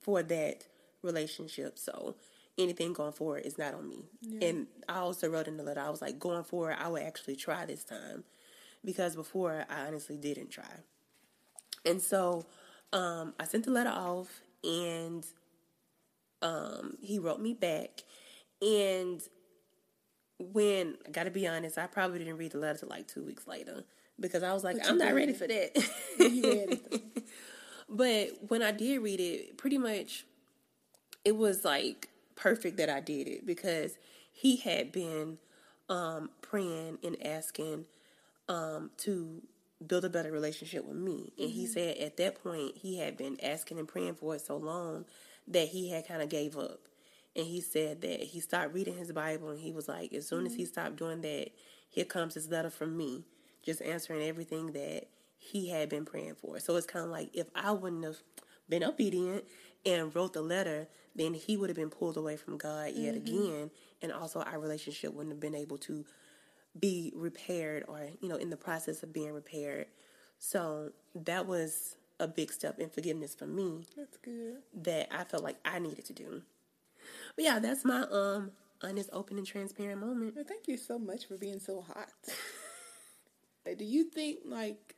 [0.00, 0.64] for that
[1.02, 1.78] relationship.
[1.78, 2.16] So
[2.58, 4.04] anything going forward is not on me.
[4.22, 4.48] Yeah.
[4.48, 7.36] And I also wrote in the letter, I was like, going forward, I would actually
[7.36, 8.24] try this time
[8.84, 10.64] because before I honestly didn't try.
[11.84, 12.46] And so
[12.92, 15.24] um, I sent the letter off and
[16.42, 18.02] um, he wrote me back.
[18.62, 19.22] And
[20.38, 23.46] when, I gotta be honest, I probably didn't read the letter till like two weeks
[23.46, 23.84] later
[24.18, 25.76] because I was like, I'm not ready for that.
[27.88, 30.24] but when I did read it, pretty much
[31.24, 33.96] it was like perfect that I did it because
[34.32, 35.38] he had been
[35.88, 37.86] um, praying and asking
[38.48, 39.42] um, to
[39.84, 41.32] build a better relationship with me.
[41.38, 41.58] And mm-hmm.
[41.58, 45.04] he said at that point he had been asking and praying for it so long
[45.48, 46.80] that he had kind of gave up.
[47.34, 50.40] And he said that he stopped reading his Bible and he was like, as soon
[50.40, 50.46] mm-hmm.
[50.46, 50.72] as he mm-hmm.
[50.72, 51.50] stopped doing that,
[51.90, 53.24] here comes his letter from me,
[53.62, 55.08] just answering everything that
[55.38, 56.58] he had been praying for.
[56.58, 58.16] So it's kind of like if I wouldn't have
[58.68, 59.44] been obedient
[59.84, 63.26] and wrote the letter, then he would have been pulled away from God yet mm-hmm.
[63.26, 63.70] again.
[64.02, 66.04] And also our relationship wouldn't have been able to
[66.78, 69.86] be repaired or, you know, in the process of being repaired.
[70.38, 73.86] So that was a big step in forgiveness for me.
[73.96, 74.58] That's good.
[74.74, 76.42] That I felt like I needed to do.
[77.34, 78.50] But yeah, that's my um
[78.82, 80.34] honest, open, and transparent moment.
[80.34, 82.10] Well, thank you so much for being so hot.
[83.78, 84.94] do you think like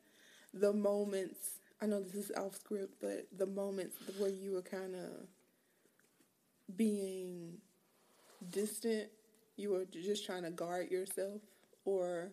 [0.52, 4.96] the moments I know this is off script, but the moments where you were kind
[4.96, 5.28] of
[6.76, 7.58] being
[8.50, 9.08] distant,
[9.56, 11.40] you were just trying to guard yourself,
[11.88, 12.32] or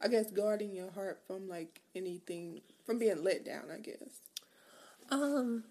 [0.00, 3.64] I guess guarding your heart from like anything from being let down.
[3.72, 4.20] I guess.
[5.10, 5.64] Um,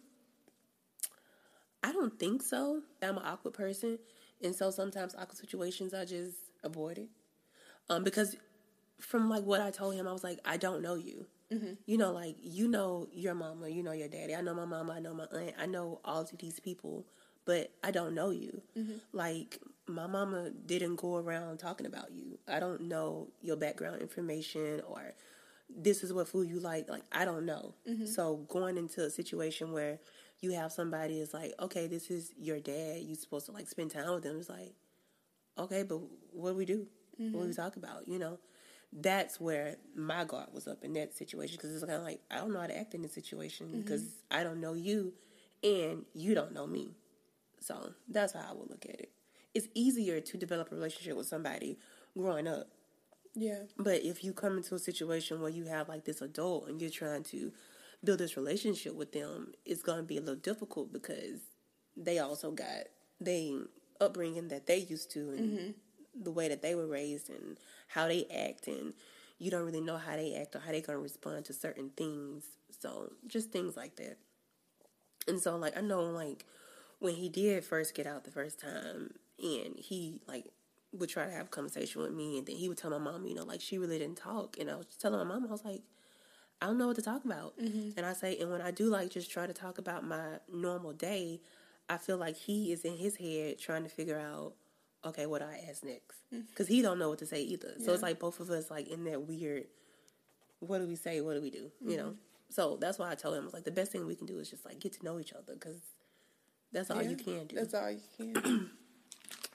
[1.83, 2.81] I don't think so.
[3.01, 3.99] I'm an awkward person,
[4.43, 7.09] and so sometimes awkward situations I just avoid it.
[7.89, 8.35] Um, because
[8.99, 11.25] from like what I told him, I was like, I don't know you.
[11.51, 11.73] Mm-hmm.
[11.85, 14.35] You know, like you know your mama, you know your daddy.
[14.35, 17.05] I know my mama, I know my aunt, I know all of these people,
[17.45, 18.61] but I don't know you.
[18.77, 18.97] Mm-hmm.
[19.13, 19.59] Like
[19.91, 22.39] my mama didn't go around talking about you.
[22.47, 25.13] I don't know your background information or
[25.69, 26.89] this is what food you like.
[26.89, 27.75] Like I don't know.
[27.89, 28.05] Mm-hmm.
[28.05, 29.99] So going into a situation where
[30.41, 33.01] you have somebody is like, okay, this is your dad.
[33.01, 34.37] You're supposed to like spend time with them.
[34.39, 34.73] It's like,
[35.57, 35.99] okay, but
[36.31, 36.87] what do we do?
[37.19, 37.33] Mm-hmm.
[37.33, 38.07] What do we talk about?
[38.07, 38.39] You know,
[38.91, 42.37] that's where my guard was up in that situation because it's kind of like I
[42.37, 44.39] don't know how to act in this situation because mm-hmm.
[44.39, 45.13] I don't know you
[45.63, 46.95] and you don't know me.
[47.59, 49.11] So that's how I would look at it.
[49.53, 51.77] It's easier to develop a relationship with somebody
[52.17, 52.67] growing up.
[53.33, 53.63] Yeah.
[53.77, 56.89] But if you come into a situation where you have like this adult and you're
[56.89, 57.51] trying to
[58.03, 61.39] build this relationship with them, it's going to be a little difficult because
[61.95, 62.87] they also got
[63.19, 63.53] they
[63.99, 66.23] upbringing that they used to and mm-hmm.
[66.23, 68.93] the way that they were raised and how they act and
[69.37, 71.89] you don't really know how they act or how they're going to respond to certain
[71.97, 72.45] things.
[72.79, 74.17] So just things like that.
[75.27, 76.45] And so like I know like
[76.99, 80.45] when he did first get out the first time and he like
[80.93, 83.25] would try to have a conversation with me and then he would tell my mom,
[83.25, 85.63] you know, like she really didn't talk and I was telling my mom, I was
[85.63, 85.81] like,
[86.61, 87.57] I don't know what to talk about.
[87.57, 87.97] Mm-hmm.
[87.97, 90.93] And I say, and when I do like just try to talk about my normal
[90.93, 91.41] day,
[91.89, 94.53] I feel like he is in his head trying to figure out,
[95.03, 96.19] okay, what do I ask next?
[96.29, 96.75] Because mm-hmm.
[96.75, 97.73] he don't know what to say either.
[97.77, 97.85] Yeah.
[97.85, 99.65] So it's like both of us like in that weird,
[100.59, 101.21] what do we say?
[101.21, 101.71] What do we do?
[101.81, 101.89] Mm-hmm.
[101.89, 102.15] You know.
[102.49, 104.37] So that's why I told him I was like the best thing we can do
[104.37, 105.79] is just like get to know each other because
[106.71, 107.55] that's all yeah, you can do.
[107.55, 108.69] That's all you can.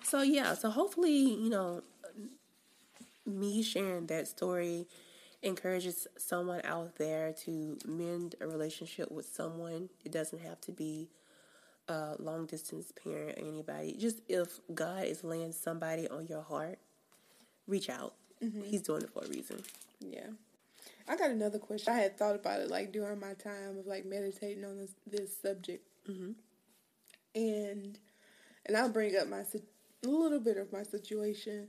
[0.06, 1.82] so yeah, so hopefully you know
[3.26, 4.86] me sharing that story
[5.42, 9.88] encourages someone out there to mend a relationship with someone.
[10.04, 11.08] It doesn't have to be
[11.88, 13.96] a long distance parent or anybody.
[13.98, 16.78] Just if God is laying somebody on your heart,
[17.66, 18.14] reach out.
[18.42, 18.62] Mm-hmm.
[18.62, 19.60] He's doing it for a reason.
[20.00, 20.28] Yeah.
[21.08, 21.92] I got another question.
[21.92, 25.36] I had thought about it like during my time of like meditating on this this
[25.40, 26.32] subject, mm-hmm.
[27.34, 27.98] and
[28.66, 29.42] and I'll bring up my
[30.04, 31.68] a little bit of my situation.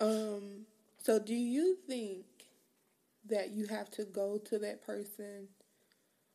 [0.00, 0.66] Um,
[0.98, 2.24] so do you think
[3.28, 5.48] that you have to go to that person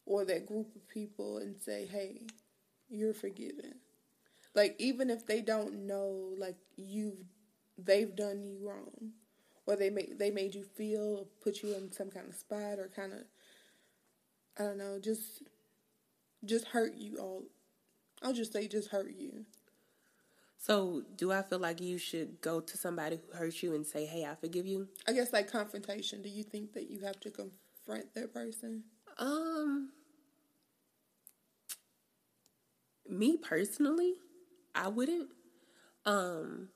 [0.06, 2.28] or that group of people and say, "Hey,
[2.90, 3.76] you're forgiven."
[4.56, 7.26] Like even if they don't know, like you've
[7.78, 9.14] they've done you wrong,
[9.68, 12.90] or they made they made you feel, put you in some kind of spot, or
[12.96, 13.22] kind of
[14.60, 15.44] I don't know, just
[16.46, 17.44] just hurt you all.
[18.24, 19.46] I'll just say just hurt you.
[20.60, 24.06] So, do I feel like you should go to somebody who hurt you and say,
[24.06, 24.88] "Hey, I forgive you"?
[25.08, 26.22] I guess like confrontation.
[26.22, 28.84] Do you think that you have to confront that person?
[29.18, 29.92] Um,
[33.10, 34.16] me personally,
[34.76, 35.30] I wouldn't.
[36.06, 36.70] Um,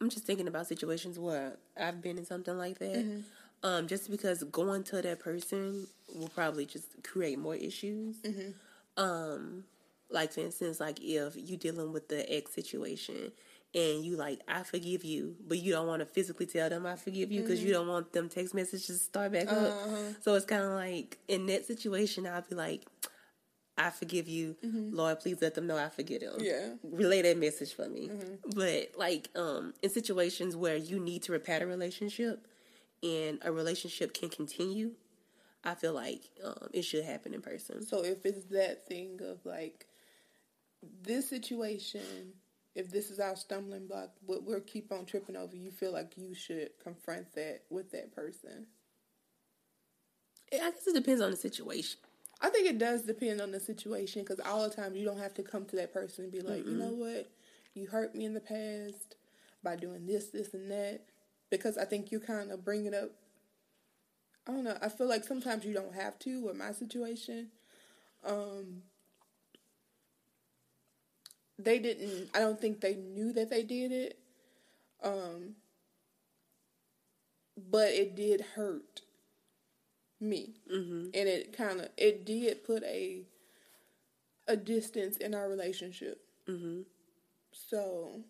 [0.00, 2.96] I'm just thinking about situations where I've been in something like that.
[2.96, 3.20] Mm-hmm.
[3.62, 8.16] Um, just because going to that person will probably just create more issues.
[8.18, 9.02] Mm-hmm.
[9.02, 9.64] Um,
[10.10, 13.32] like for instance, like if you dealing with the ex situation
[13.74, 16.96] and you like I forgive you, but you don't want to physically tell them I
[16.96, 17.68] forgive you because mm-hmm.
[17.68, 19.66] you don't want them text messages to start back uh-huh.
[19.66, 20.22] up.
[20.22, 22.86] So it's kind of like in that situation, I'll be like,
[23.78, 24.96] I forgive you, mm-hmm.
[24.96, 25.20] Lord.
[25.20, 26.36] Please let them know I forgive them.
[26.38, 28.08] Yeah, relay that message for me.
[28.08, 28.50] Mm-hmm.
[28.54, 32.46] But like um, in situations where you need to repair a relationship
[33.02, 34.92] and a relationship can continue,
[35.62, 37.84] I feel like um, it should happen in person.
[37.84, 39.86] So if it's that thing of like
[41.02, 42.32] this situation,
[42.74, 46.12] if this is our stumbling block, but we'll keep on tripping over, you feel like
[46.16, 48.66] you should confront that with that person?
[50.52, 51.98] I guess it depends on the situation.
[52.40, 55.34] I think it does depend on the situation because all the time you don't have
[55.34, 57.30] to come to that person and be like, mm you know what,
[57.74, 59.16] you hurt me in the past
[59.62, 61.02] by doing this, this, and that.
[61.50, 63.10] Because I think you kind of bring it up.
[64.46, 64.76] I don't know.
[64.82, 67.48] I feel like sometimes you don't have to with my situation.
[68.24, 68.82] Um,
[71.58, 74.18] they didn't I don't think they knew that they did it.
[75.02, 75.56] Um
[77.70, 79.02] but it did hurt
[80.20, 80.54] me.
[80.72, 81.06] Mm-hmm.
[81.14, 83.24] And it kind of it did put a
[84.48, 86.20] a distance in our relationship.
[86.48, 86.82] Mm-hmm.
[87.52, 88.20] So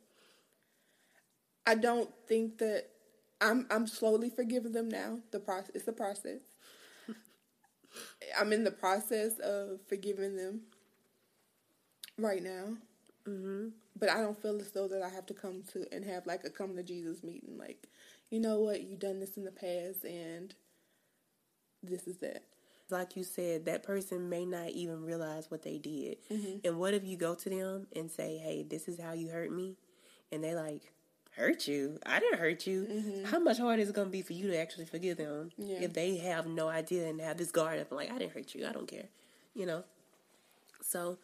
[1.66, 2.86] I don't think that
[3.40, 5.18] I'm I'm slowly forgiving them now.
[5.30, 6.40] The process it's a process.
[8.38, 10.62] I'm in the process of forgiving them
[12.18, 12.76] right now.
[13.28, 13.68] Mm-hmm.
[13.98, 16.44] But I don't feel as though that I have to come to and have like
[16.44, 17.56] a come to Jesus meeting.
[17.58, 17.88] Like,
[18.30, 20.54] you know what, you've done this in the past, and
[21.82, 22.42] this is that.
[22.88, 26.18] Like you said, that person may not even realize what they did.
[26.30, 26.58] Mm-hmm.
[26.66, 29.50] And what if you go to them and say, "Hey, this is how you hurt
[29.50, 29.76] me,"
[30.30, 30.92] and they like,
[31.36, 31.98] "Hurt you?
[32.06, 34.56] I didn't hurt you." How much harder is it going to be for you to
[34.56, 35.70] actually forgive them Mm-hmm.
[35.70, 35.82] Yeah.
[35.82, 38.66] if they have no idea and have this guard up, like, "I didn't hurt you.
[38.66, 39.08] I don't care,"
[39.54, 39.82] you know?
[40.80, 41.18] So,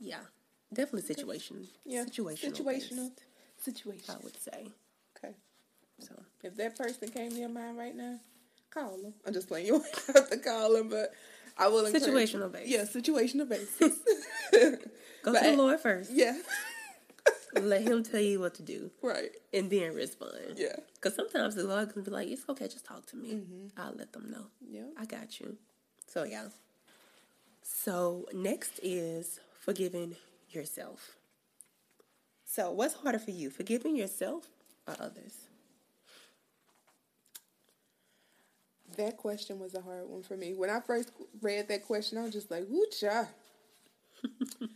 [0.00, 0.20] yeah,
[0.74, 1.68] definitely situation.
[1.84, 2.52] Yeah, situational.
[2.56, 3.10] situational.
[3.58, 4.14] Situation.
[4.14, 4.66] I would say.
[5.16, 5.34] Okay.
[6.00, 8.18] So, If that person came to your mind right now,
[8.70, 9.14] call them.
[9.26, 9.66] I'm just playing.
[9.66, 9.84] You don't
[10.16, 11.12] have to call them, but
[11.56, 11.84] I will.
[11.84, 12.70] Situational basis.
[12.70, 13.98] Yeah, situational basis.
[15.22, 16.10] go But to the Lord first.
[16.12, 16.36] yeah.
[17.60, 19.30] Let Him tell you what to do, right.
[19.52, 20.56] and then respond.
[20.56, 20.74] Yeah.
[20.94, 23.34] Because sometimes the Lord can be like, it's okay, just talk to me.
[23.34, 23.80] Mm-hmm.
[23.80, 24.46] I'll let them know.
[24.68, 24.86] Yeah.
[24.98, 25.56] I got you.
[26.08, 26.48] So, yeah.
[27.62, 30.16] So, next is forgiving
[30.54, 31.16] yourself.
[32.44, 34.48] So, what's harder for you, forgiving yourself
[34.86, 35.34] or others?
[38.96, 40.54] That question was a hard one for me.
[40.54, 41.10] When I first
[41.42, 43.26] read that question, I was just like, "Woo cha."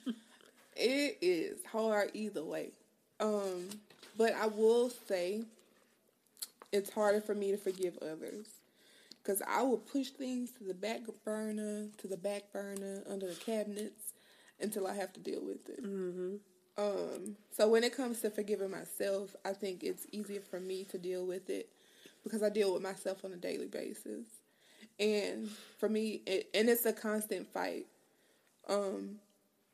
[0.77, 2.71] it is hard either way.
[3.21, 3.69] Um,
[4.17, 5.45] but I will say
[6.73, 8.47] it's harder for me to forgive others
[9.23, 13.35] because I will push things to the back burner, to the back burner, under the
[13.35, 14.15] cabinets
[14.61, 15.81] until I have to deal with it.
[16.77, 20.99] Um, so when it comes to forgiving myself, I think it's easier for me to
[20.99, 21.69] deal with it
[22.23, 24.27] because I deal with myself on a daily basis.
[25.01, 25.49] And
[25.79, 27.87] for me, it, and it's a constant fight.
[28.69, 29.17] Um,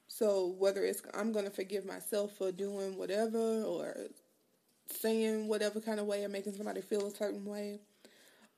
[0.09, 3.97] so whether it's I'm gonna forgive myself for doing whatever or
[4.91, 7.81] saying whatever kind of way or making somebody feel a certain way.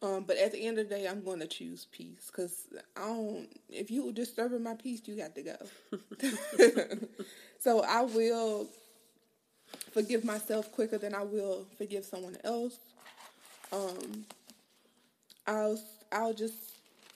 [0.03, 3.07] Um, but at the end of the day, I'm going to choose peace because I
[3.07, 3.49] don't.
[3.71, 5.57] If you disturbing my peace, you got to go.
[7.61, 8.69] so I will
[9.93, 12.79] forgive myself quicker than I will forgive someone else.
[13.73, 14.27] Um,
[15.47, 15.81] I'll
[16.13, 16.55] I'll just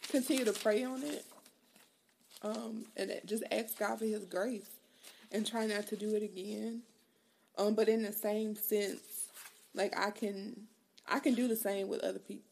[0.09, 1.25] continue to pray on it,
[2.43, 4.71] um, and just ask God for His grace,
[5.33, 6.83] and try not to do it again.
[7.59, 9.27] Um, but in the same sense,
[9.75, 10.67] like I can
[11.07, 12.50] I can do the same with other people.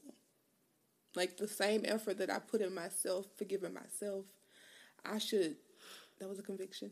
[1.14, 4.24] Like the same effort that I put in myself, forgiving myself,
[5.04, 5.56] I should.
[6.18, 6.90] That was a conviction.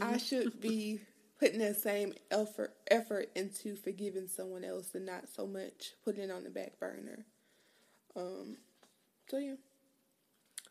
[0.00, 1.00] I should be
[1.38, 6.30] putting that same effort effort into forgiving someone else, and not so much putting it
[6.30, 7.24] on the back burner.
[8.16, 8.56] Um.
[9.30, 9.54] So yeah.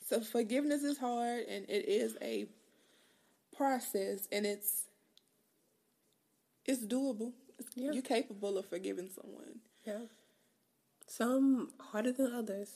[0.05, 2.47] So forgiveness is hard, and it is a
[3.55, 4.83] process, and it's
[6.65, 7.33] it's doable.
[7.57, 7.91] It's, Yeah.
[7.91, 9.59] You're capable of forgiving someone.
[9.85, 10.01] Yeah.
[11.07, 12.69] Some harder than others.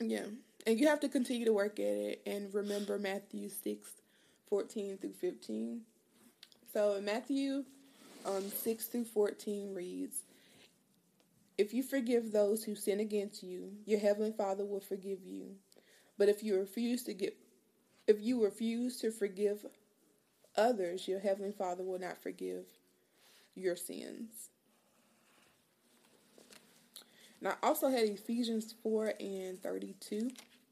[0.00, 0.26] Yeah.
[0.66, 3.88] And you have to continue to work at it and remember Matthew 6,
[4.48, 5.80] 14 through 15.
[6.72, 7.64] So Matthew
[8.26, 10.22] um, 6 through 14 reads,
[11.56, 15.52] If you forgive those who sin against you, your heavenly Father will forgive you.
[16.18, 17.36] But if you refuse to get
[18.06, 19.66] if you refuse to forgive
[20.56, 22.64] others, your heavenly Father will not forgive
[23.54, 24.50] your sins.
[27.40, 30.16] And I also had Ephesians 4 and 32.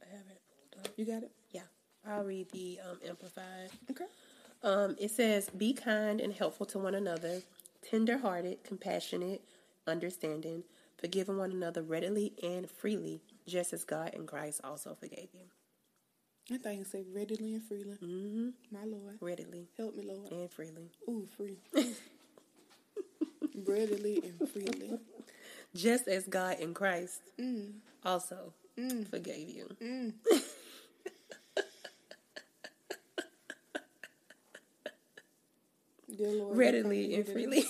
[0.03, 0.41] I have it
[0.73, 0.93] pulled up.
[0.97, 1.31] You got it?
[1.51, 1.63] Yeah.
[2.07, 3.71] I'll read the um, Amplified.
[3.91, 4.05] Okay.
[4.63, 7.43] Um, it says, Be kind and helpful to one another,
[7.89, 9.43] tender hearted, compassionate,
[9.87, 10.65] understanding,
[10.99, 15.45] forgiving one another readily and freely, just as God and Christ also forgave you.
[16.53, 17.97] I thought you said readily and freely.
[18.03, 18.49] Mm-hmm.
[18.71, 19.17] My Lord.
[19.21, 20.31] Readily Help me, Lord.
[20.31, 20.91] and freely.
[21.09, 21.59] Ooh, free.
[23.67, 24.99] readily and freely.
[25.75, 27.73] Just as God in Christ Mm.
[28.05, 29.09] also Mm.
[29.09, 29.69] forgave you.
[29.81, 30.13] Mm.
[36.17, 37.65] Dear Lord, we come to Readily and freely.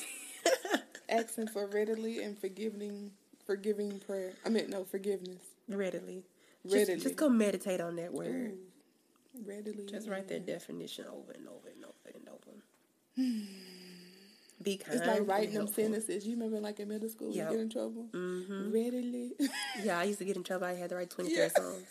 [1.09, 3.13] Asking for readily and forgiving,
[3.47, 4.33] forgiving prayer.
[4.45, 5.39] I mean, no, forgiveness.
[5.69, 6.25] readily.
[6.67, 7.01] Just, Readily.
[7.01, 8.53] just go meditate on that word.
[8.53, 8.59] Ooh,
[9.47, 9.87] readily.
[9.87, 12.53] Just write that definition over and over and over and over.
[14.65, 14.99] Be kind.
[14.99, 16.27] It's like writing them sentences.
[16.27, 17.51] You remember, like in middle school, Yep.
[17.51, 18.09] you get in trouble.
[18.13, 18.73] Mhm.
[18.73, 19.33] Readily.
[19.83, 20.67] Yeah, I used to get in trouble.
[20.67, 21.49] I had to write 23 Yeah.
[21.49, 21.85] songs.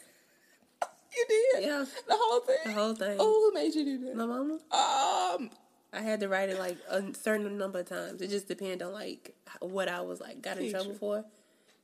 [1.16, 1.64] you did.
[1.64, 2.58] Yeah, The whole thing.
[2.66, 3.18] the whole thing.
[3.20, 4.16] Oh, who made you do that?
[4.16, 5.52] My mama, Um,
[5.92, 8.22] I had to write it like a certain number of times.
[8.22, 10.80] It just depended on like what I was like got in Teacher.
[10.80, 11.26] trouble for.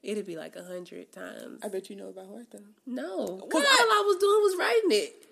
[0.02, 1.60] It'd be like a hundred times.
[1.64, 2.60] I bet you know about heart though.
[2.88, 5.26] No, because all I was doing was writing it.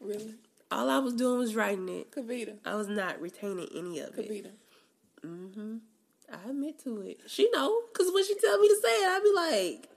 [0.00, 0.34] Really?
[0.70, 2.10] All I was doing was writing it.
[2.12, 2.58] Kavita.
[2.64, 4.30] I was not retaining any of it.
[4.30, 4.50] Kavita.
[5.24, 5.76] Mm-hmm.
[6.30, 7.20] I admit to it.
[7.26, 9.88] She know, cause when she tell me to say it, I be like,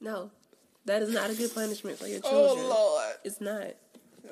[0.00, 0.30] No,
[0.86, 2.64] that is not a good punishment for your children.
[2.64, 2.68] Oh.
[2.68, 3.16] Lord.
[3.24, 3.74] It's not.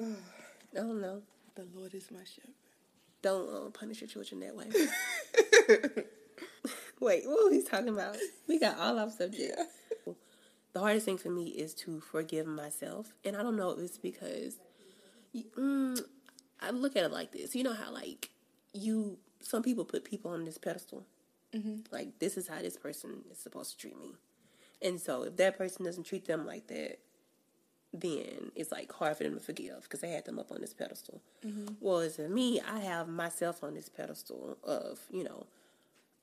[0.00, 1.22] I don't know.
[1.54, 2.52] The Lord is my shepherd.
[3.22, 4.66] Don't uh, punish your children that way.
[7.00, 8.16] Wait, what was he talking about?
[8.46, 9.58] We got all off subject.
[10.76, 13.96] The hardest thing for me is to forgive myself, and I don't know if it's
[13.96, 14.58] because
[15.34, 15.98] mm,
[16.60, 17.54] I look at it like this.
[17.54, 18.28] You know how like
[18.74, 21.06] you, some people put people on this pedestal.
[21.90, 24.16] Like this is how this person is supposed to treat me,
[24.82, 26.98] and so if that person doesn't treat them like that,
[27.94, 30.74] then it's like hard for them to forgive because they had them up on this
[30.74, 31.22] pedestal.
[31.80, 35.46] Well, as for me, I have myself on this pedestal of you know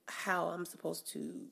[0.07, 1.47] how I'm supposed to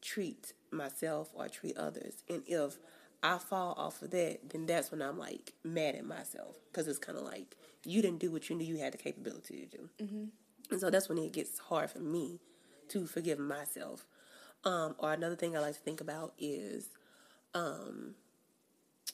[0.00, 2.78] treat myself or treat others, and if
[3.22, 6.56] I fall off of that, then that's when I'm like mad at myself.
[6.70, 9.66] Because it's kind of like you didn't do what you knew you had the capability
[9.66, 10.24] to do, mm-hmm.
[10.70, 12.40] and so that's when it gets hard for me
[12.88, 14.06] to forgive myself.
[14.64, 16.88] Um, or another thing I like to think about is
[17.54, 18.14] um,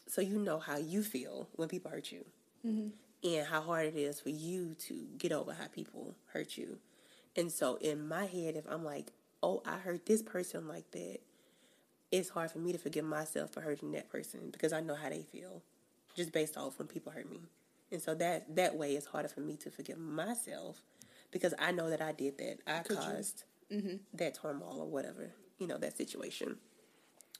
[0.06, 2.24] so you know how you feel when people hurt you.
[2.66, 2.88] Mm-hmm.
[3.22, 6.78] And how hard it is for you to get over how people hurt you.
[7.36, 11.18] And so in my head if i'm like oh i hurt this person like that
[12.10, 15.08] it's hard for me to forgive myself for hurting that person because i know how
[15.08, 15.62] they feel
[16.16, 17.38] just based off when people hurt me.
[17.92, 20.82] And so that that way it's harder for me to forgive myself
[21.30, 22.58] because i know that i did that.
[22.66, 23.44] I caused
[24.14, 26.56] that turmoil or whatever you know that situation.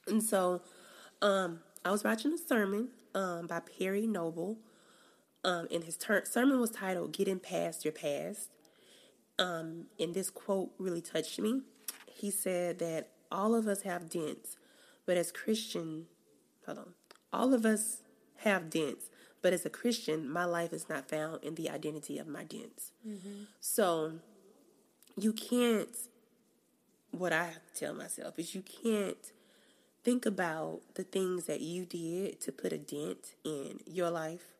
[0.06, 0.62] And so
[1.22, 4.58] um, I was watching a sermon um, by Perry Noble,
[5.44, 8.50] um, and his ter- sermon was titled "Getting Past Your Past."
[9.38, 11.62] Um, and this quote really touched me.
[12.06, 14.56] He said that all of us have dents,
[15.10, 16.06] but as Christian,
[16.64, 16.94] hold on,
[17.32, 18.04] all of us
[18.44, 19.06] have dents,
[19.42, 22.92] but as a Christian, my life is not found in the identity of my dents.
[23.04, 23.42] Mm-hmm.
[23.58, 24.12] So
[25.16, 25.96] you can't.
[27.10, 29.32] What I tell myself is you can't
[30.04, 34.54] think about the things that you did to put a dent in your life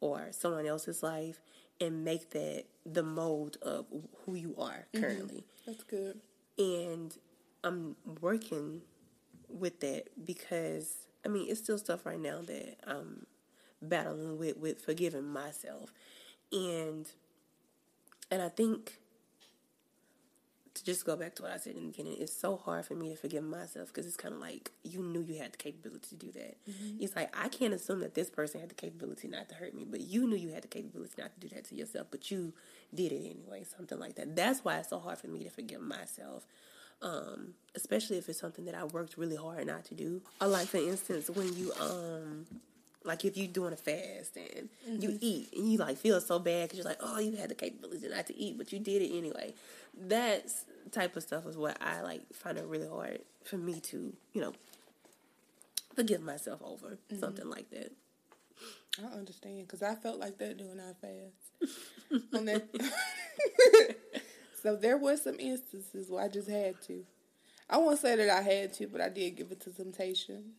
[0.00, 1.40] or someone else's life
[1.80, 3.86] and make that the mold of
[4.24, 5.00] who you are mm-hmm.
[5.00, 5.44] currently.
[5.66, 6.20] That's good.
[6.56, 7.12] And
[7.64, 8.82] I'm working
[9.48, 10.94] with that because
[11.24, 13.26] I mean it's still stuff right now that I'm
[13.82, 15.92] battling with with forgiving myself.
[16.52, 17.08] And
[18.30, 18.98] and I think
[20.76, 22.94] to just go back to what I said in the beginning, it's so hard for
[22.94, 26.08] me to forgive myself because it's kind of like you knew you had the capability
[26.10, 26.56] to do that.
[26.68, 27.02] Mm-hmm.
[27.02, 29.86] It's like I can't assume that this person had the capability not to hurt me,
[29.88, 32.52] but you knew you had the capability not to do that to yourself, but you
[32.94, 34.36] did it anyway, something like that.
[34.36, 36.46] That's why it's so hard for me to forgive myself.
[37.02, 40.22] Um, especially if it's something that I worked really hard not to do.
[40.40, 42.46] Or like for instance, when you um
[43.04, 44.68] like if you're doing a fast and
[45.02, 47.54] you eat and you like feel so bad because you're like, oh, you had the
[47.54, 49.54] capability not to eat, but you did it anyway.
[50.08, 50.46] That
[50.90, 54.40] type of stuff is what I like find it really hard for me to, you
[54.40, 54.54] know,
[55.94, 57.92] forgive myself over something like that.
[59.02, 62.22] I understand because I felt like that doing our fast.
[62.34, 62.66] On that-
[64.66, 67.04] so there was some instances where I just had to.
[67.70, 70.54] I won't say that I had to, but I did give it to temptation.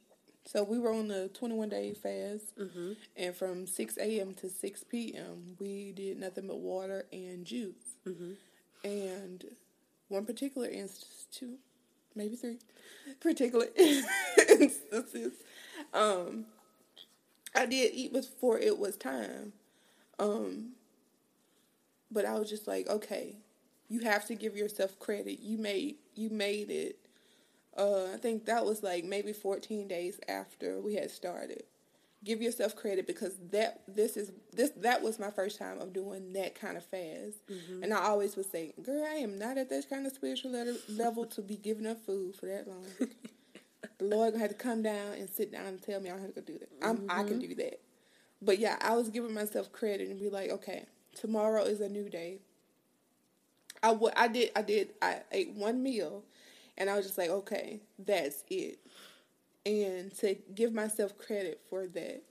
[0.45, 2.53] So we were on the 21 day fast,
[3.17, 4.33] and from 6 a.m.
[4.35, 7.97] to 6 p.m., we did nothing but water and juice.
[8.85, 9.43] And
[10.07, 11.55] one particular instance, two,
[12.15, 12.59] maybe three
[13.19, 15.33] particular instances,
[15.93, 16.45] um,
[17.53, 19.51] I did eat before it was time.
[20.17, 20.75] Um,
[22.09, 23.35] but I was just like, okay,
[23.89, 25.39] you have to give yourself credit.
[25.41, 26.99] You made you made it.
[27.75, 31.63] Uh, I think that was like maybe 14 days after we had started.
[32.23, 36.33] Give yourself credit because that this is this that was my first time of doing
[36.33, 37.37] that kind of fast,
[37.83, 40.75] and I always would say, "Girl, I am not at that kind of spiritual level,
[40.89, 42.85] level to be giving up food for that long."
[43.99, 46.33] the Lord gonna have to come down and sit down and tell me I have
[46.33, 46.69] to do that.
[46.81, 47.79] I'm, I can do that.
[48.41, 50.85] But yeah, I was giving myself credit and be like, okay,
[51.15, 52.39] tomorrow is a new day.
[54.15, 56.23] I did I did I ate one meal,
[56.77, 58.79] and I was just like, okay, that's it.
[59.65, 62.23] And to give myself credit for that,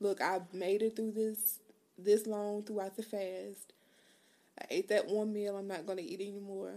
[0.00, 1.60] look, I made it through this
[1.98, 3.72] this long throughout the fast.
[4.60, 5.56] I ate that one meal.
[5.56, 6.74] I'm not gonna eat anymore,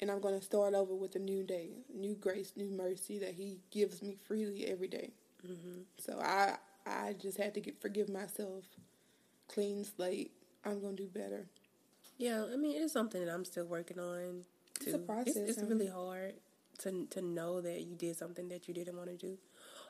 [0.00, 3.60] and I'm gonna start over with a new day, new grace, new mercy that He
[3.70, 5.10] gives me freely every day.
[5.46, 5.82] Mm-hmm.
[5.98, 6.56] So I
[6.86, 8.64] I just had to get forgive myself,
[9.48, 10.32] clean slate.
[10.64, 11.46] I'm gonna do better.
[12.18, 14.44] Yeah, I mean, it's something that I'm still working on.
[14.80, 16.34] It's a process, It's, it's really hard
[16.80, 19.38] to to know that you did something that you didn't want to do,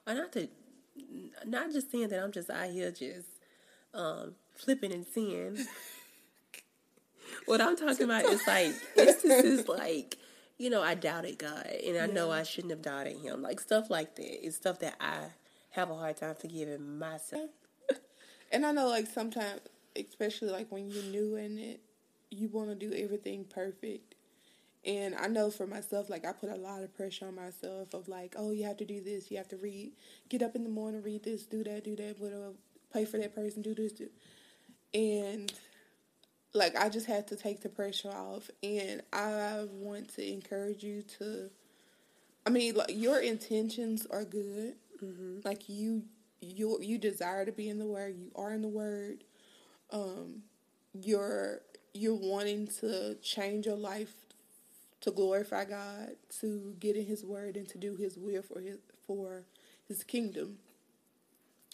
[0.06, 0.48] or not to,
[1.46, 3.28] not just saying that I'm just out here just
[3.92, 5.58] um, flipping and seeing.
[7.46, 10.18] what I'm talking about is like instances like
[10.58, 13.42] you know, I doubted God, and I know I shouldn't have doubted Him.
[13.42, 15.30] Like stuff like that is stuff that I
[15.70, 17.50] have a hard time forgiving myself.
[18.52, 19.62] And I know, like, sometimes,
[19.96, 21.80] especially like when you're new in it,
[22.30, 24.14] you want to do everything perfect.
[24.84, 28.06] And I know for myself, like, I put a lot of pressure on myself of,
[28.06, 29.92] like, oh, you have to do this, you have to read,
[30.28, 32.52] get up in the morning, read this, do that, do that, whatever,
[32.92, 34.08] pay for that person, do this, do.
[34.92, 35.52] And,
[36.52, 38.50] like, I just had to take the pressure off.
[38.62, 41.50] And I want to encourage you to,
[42.46, 44.74] I mean, like, your intentions are good.
[45.44, 46.04] Like, you,
[46.40, 49.24] you, you desire to be in the Word, you are in the Word
[49.90, 50.42] um,
[50.92, 51.60] you're
[51.94, 54.12] you're wanting to change your life
[55.00, 58.78] to glorify God, to get in His Word, and to do His will for His
[59.06, 59.44] for
[59.86, 60.58] His kingdom.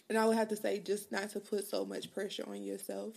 [0.09, 3.15] And I would have to say, just not to put so much pressure on yourself.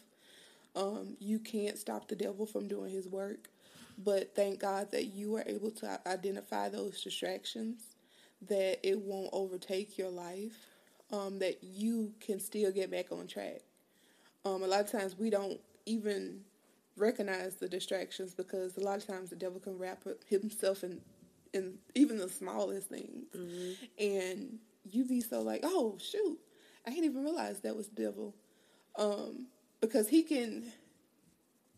[0.75, 3.49] Um, you can't stop the devil from doing his work,
[3.97, 7.95] but thank God that you are able to identify those distractions,
[8.47, 10.67] that it won't overtake your life,
[11.11, 13.61] um, that you can still get back on track.
[14.45, 16.41] Um, a lot of times we don't even
[16.97, 21.01] recognize the distractions because a lot of times the devil can wrap up himself in
[21.53, 23.25] in even the smallest things,
[23.99, 24.57] and
[24.89, 26.39] you be so like, oh shoot,
[26.85, 28.35] I didn't even realize that was devil,
[28.97, 29.47] um,
[29.81, 30.71] because he can,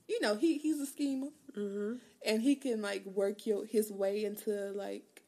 [0.07, 1.29] you know, he he's a schemer,
[2.25, 5.21] and he can like work your his way into like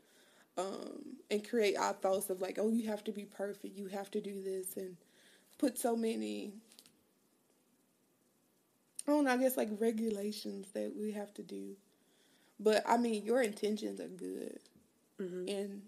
[0.58, 4.10] um, and create our thoughts of like, oh, you have to be perfect, you have
[4.12, 4.98] to do this, and
[5.60, 6.54] put so many,
[9.08, 11.78] I don't know, I guess like regulations that we have to do.
[12.60, 14.60] But I mean, your intentions are good,
[15.22, 15.48] mm-hmm.
[15.48, 15.82] and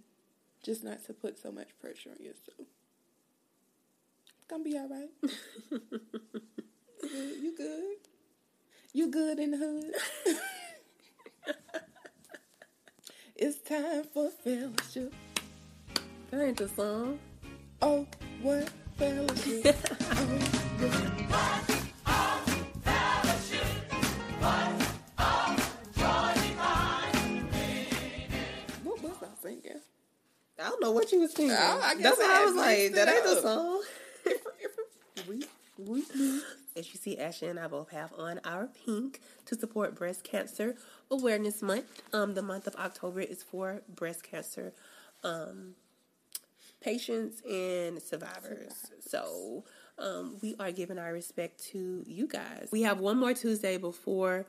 [0.64, 2.68] just not to put so much pressure on yourself.
[4.38, 5.10] It's gonna be all right.
[7.02, 7.38] you good?
[7.42, 7.96] You good?
[8.94, 9.94] You good in the hood?
[13.36, 15.14] it's time for fellowship.
[16.32, 17.20] That ain't the song.
[17.82, 18.06] Oh,
[18.42, 19.76] what fellowship?
[20.12, 20.26] oh,
[20.80, 21.69] what
[29.50, 29.82] singing?
[30.60, 31.56] I don't know what you was thinking.
[31.58, 32.94] Oh, I guess That's I what I was like.
[32.94, 33.82] That ain't the song.
[35.28, 35.44] We,
[35.78, 36.42] we, we.
[36.76, 40.76] As you see, Ashley and I both have on our pink to support Breast Cancer
[41.12, 42.02] Awareness Month.
[42.14, 44.74] Um, the month of October is for breast cancer
[45.24, 45.76] um,
[46.82, 48.92] patients and survivors.
[49.02, 49.64] So
[49.98, 52.70] um, we are giving our respect to you guys.
[52.72, 54.46] We have one more Tuesday before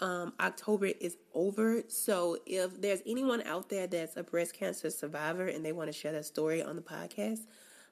[0.00, 1.82] um, October is over.
[1.88, 5.92] So if there's anyone out there that's a breast cancer survivor and they want to
[5.92, 7.40] share their story on the podcast,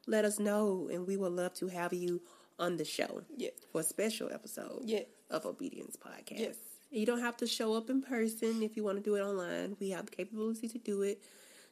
[0.06, 2.20] let us know, and we would love to have you
[2.58, 3.22] on the show
[3.70, 4.84] for a special episode
[5.30, 6.38] of Obedience Podcast.
[6.38, 6.56] Yes.
[6.90, 9.76] You don't have to show up in person if you want to do it online.
[9.80, 11.22] We have the capability to do it.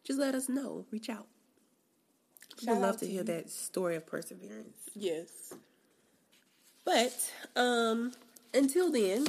[0.03, 0.87] Just let us know.
[0.91, 1.27] Reach out.
[2.67, 4.79] We'd love to hear that story of perseverance.
[4.95, 5.55] Yes.
[6.85, 8.13] But um,
[8.55, 9.27] until then,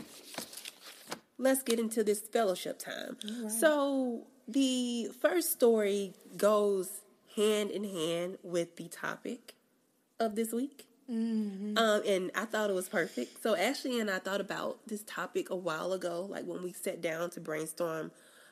[1.37, 3.17] let's get into this fellowship time.
[3.49, 7.01] So the first story goes
[7.35, 9.55] hand in hand with the topic
[10.19, 10.85] of this week.
[11.77, 13.41] Um, and I thought it was perfect.
[13.43, 17.01] So Ashley and I thought about this topic a while ago, like when we sat
[17.01, 18.11] down to brainstorm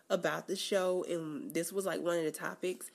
[0.09, 2.91] about the show, and this was like one of the topics.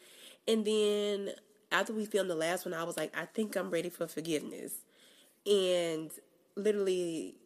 [0.46, 1.30] And then
[1.72, 4.74] after we filmed the last one, I was like, I think I'm ready for forgiveness.
[5.46, 6.10] And
[6.56, 7.36] literally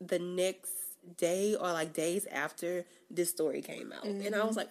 [0.00, 0.72] the next
[1.16, 4.04] day or like days after this story came out.
[4.04, 4.70] And I was like,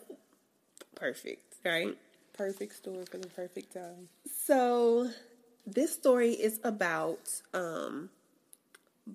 [0.95, 1.97] perfect, right?
[2.33, 4.09] Perfect story for the perfect time.
[4.45, 5.09] So
[5.67, 8.09] this story is about um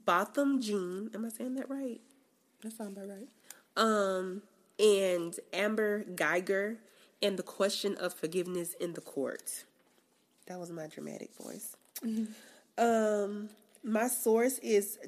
[0.04, 1.10] Botham Jean.
[1.14, 2.00] Am I saying that right?
[2.62, 3.28] That sounds about right.
[3.76, 4.42] Um
[4.78, 6.76] and Amber Guyger
[7.22, 9.64] and the question of forgiveness in the court.
[10.46, 11.76] That was my dramatic voice.
[12.78, 13.48] Um
[13.82, 14.98] my source is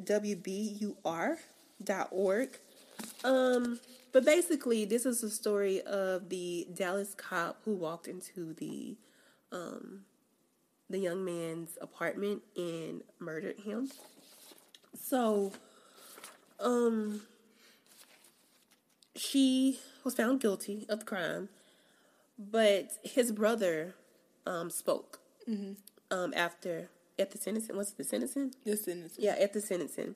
[1.82, 2.58] wbur.org.
[3.24, 3.80] Um
[4.12, 8.96] but basically this is the story of the Dallas cop who walked into the
[9.52, 10.04] um
[10.90, 13.90] the young man's apartment and murdered him.
[15.00, 15.52] So,
[16.60, 17.22] um,
[19.14, 21.48] she was found guilty of the crime,
[22.38, 23.94] but his brother
[24.46, 25.20] um, spoke
[26.10, 27.76] um, after at the sentencing.
[27.76, 28.54] Was it the sentencing?
[28.64, 30.14] Listen, it's Yeah, at the sentencing.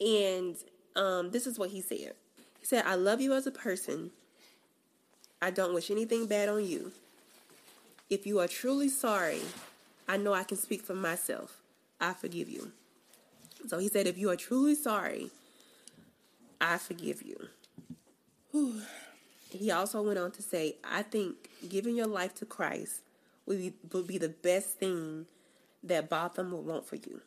[0.00, 0.56] And
[0.96, 2.14] um, this is what he said.
[2.58, 4.10] He said, I love you as a person.
[5.40, 6.92] I don't wish anything bad on you.
[8.08, 9.40] If you are truly sorry,
[10.08, 11.58] I know I can speak for myself.
[12.00, 12.72] I forgive you.
[13.68, 15.30] So he said, if you are truly sorry,
[16.60, 17.48] I forgive you.
[19.50, 21.36] he also went on to say, I think
[21.68, 23.00] giving your life to Christ
[23.46, 25.26] would be, would be the best thing
[25.82, 27.20] that Botham would want for you.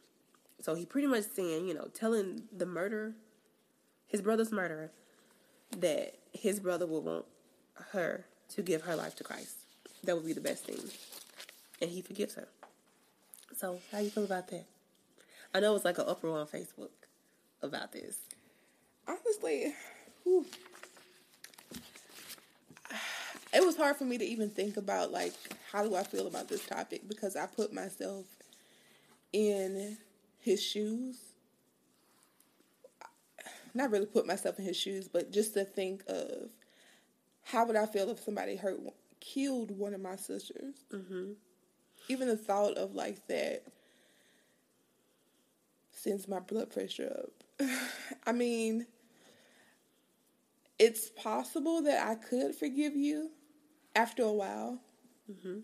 [0.61, 3.14] So he pretty much saying, you know, telling the murderer,
[4.14, 4.91] his brother's murderer,
[5.80, 7.26] that his brother would want
[7.91, 9.55] her to give her life to Christ.
[10.03, 10.80] That would be the best thing.
[11.82, 12.47] And he forgives her.
[13.57, 14.66] So how you feel about that?
[15.53, 16.89] I know it's like an uproar on Facebook
[17.64, 18.18] about this.
[19.07, 19.74] Honestly,
[20.24, 20.45] whew.
[23.53, 25.34] it was hard for me to even think about like
[25.72, 28.26] how do I feel about this topic because I put myself
[29.32, 29.97] in
[30.39, 31.18] his shoes.
[33.74, 36.49] Not really put myself in his shoes, but just to think of
[37.43, 38.80] how would I feel if somebody hurt,
[39.19, 40.76] killed one of my sisters.
[40.91, 41.34] Mm-hmm.
[42.09, 43.63] Even the thought of like that
[45.91, 47.69] sends my blood pressure up.
[48.28, 48.86] I mean,
[50.78, 53.32] it's possible that I could forgive you
[53.95, 54.80] after a while.
[55.32, 55.59] Mm-hmm.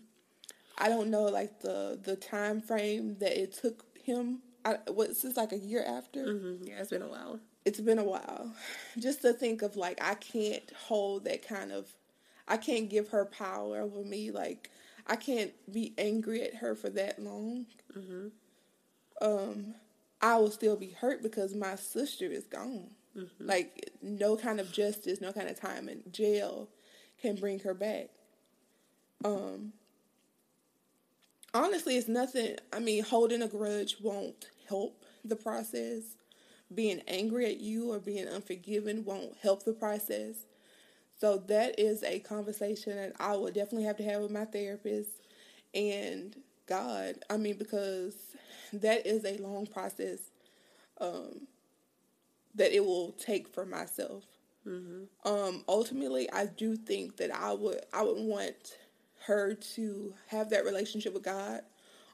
[0.78, 4.40] I don't know, like the the time frame that it took him.
[4.64, 6.24] I, what's this like a year after?
[6.24, 6.64] Mm-hmm.
[6.64, 7.40] Yeah, it's been a while.
[7.64, 8.52] It's been a while.
[8.98, 11.92] Just to think of like I can't hold that kind of.
[12.48, 14.30] I can't give her power over me.
[14.30, 14.70] Like
[15.06, 17.66] I can't be angry at her for that long.
[17.96, 18.28] Mm-hmm.
[19.22, 19.74] Um,
[20.22, 22.90] I will still be hurt because my sister is gone.
[23.16, 23.46] Mm-hmm.
[23.46, 26.68] Like no kind of justice, no kind of time in jail
[27.20, 28.08] can bring her back.
[29.24, 29.72] Um
[31.52, 36.16] honestly it's nothing I mean holding a grudge won't help the process.
[36.74, 40.46] Being angry at you or being unforgiving won't help the process.
[41.20, 45.10] So that is a conversation that I would definitely have to have with my therapist
[45.74, 47.16] and God.
[47.28, 48.14] I mean because
[48.72, 50.20] that is a long process
[51.00, 51.46] um,
[52.54, 54.24] that it will take for myself.
[54.66, 55.28] Mm-hmm.
[55.28, 58.78] Um, ultimately, I do think that I would I would want
[59.26, 61.62] her to have that relationship with God,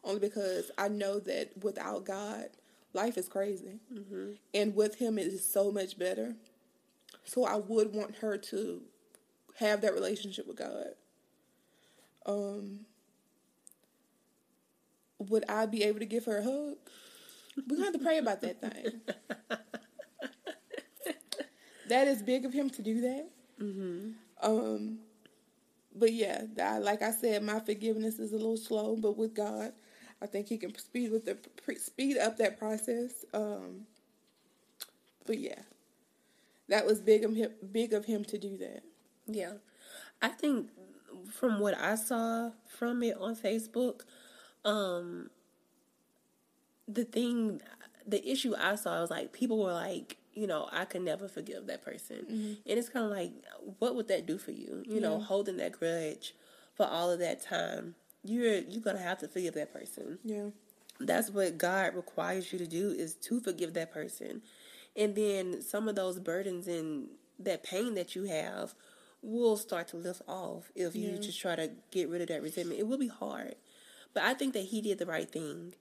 [0.05, 2.49] only because I know that without God,
[2.97, 4.32] life is crazy, mm-hmm.
[4.53, 6.34] and with Him it is so much better.
[7.24, 8.82] So I would want her to
[9.59, 10.88] have that relationship with God.
[12.24, 12.80] Um,
[15.18, 16.76] would I be able to give her a hug?
[17.57, 19.01] We're gonna have to pray about that thing.
[21.88, 23.28] that is big of him to do that.
[23.61, 24.11] Mm-hmm.
[24.42, 24.99] Um,
[25.94, 29.72] but yeah, that, like I said, my forgiveness is a little slow, but with God,
[30.23, 31.37] I think He can speed with the
[31.79, 33.25] speed up that process.
[33.35, 33.87] Um,
[35.27, 35.61] but yeah,
[36.69, 38.83] that was big of him, big of him to do that.
[39.27, 39.55] Yeah,
[40.23, 40.69] I think
[41.33, 44.03] from what I saw from it on Facebook,
[44.64, 45.31] um,
[46.89, 47.61] the thing,
[48.07, 51.67] the issue I saw was like people were like, you know, I could never forgive
[51.67, 52.53] that person, mm-hmm.
[52.69, 53.33] and it's kind of like,
[53.79, 54.83] what would that do for you?
[54.87, 56.35] You know, holding that grudge
[56.75, 57.95] for all of that time,
[58.29, 60.18] you're you're gonna have to forgive that person.
[60.24, 60.51] Yeah,
[61.01, 64.43] that's what God requires you to do is to forgive that person,
[64.97, 67.09] and then some of those burdens and
[67.39, 68.74] that pain that you have
[69.22, 71.11] will start to lift off if yeah.
[71.11, 72.81] you just try to get rid of that resentment.
[72.81, 73.57] It will be hard,
[74.14, 75.74] but I think that he did the right thing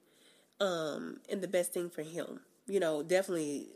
[0.59, 2.41] um, and the best thing for him.
[2.67, 3.67] You know, definitely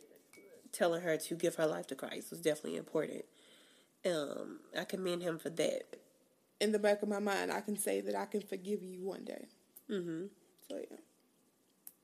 [0.72, 3.26] telling her to give her life to Christ was definitely important.
[4.05, 5.84] Um, I commend him for that.
[6.60, 9.24] In the back of my mind, I can say that I can forgive you one
[9.24, 9.47] day.
[9.89, 10.26] Mm-hmm.
[10.68, 10.97] So yeah.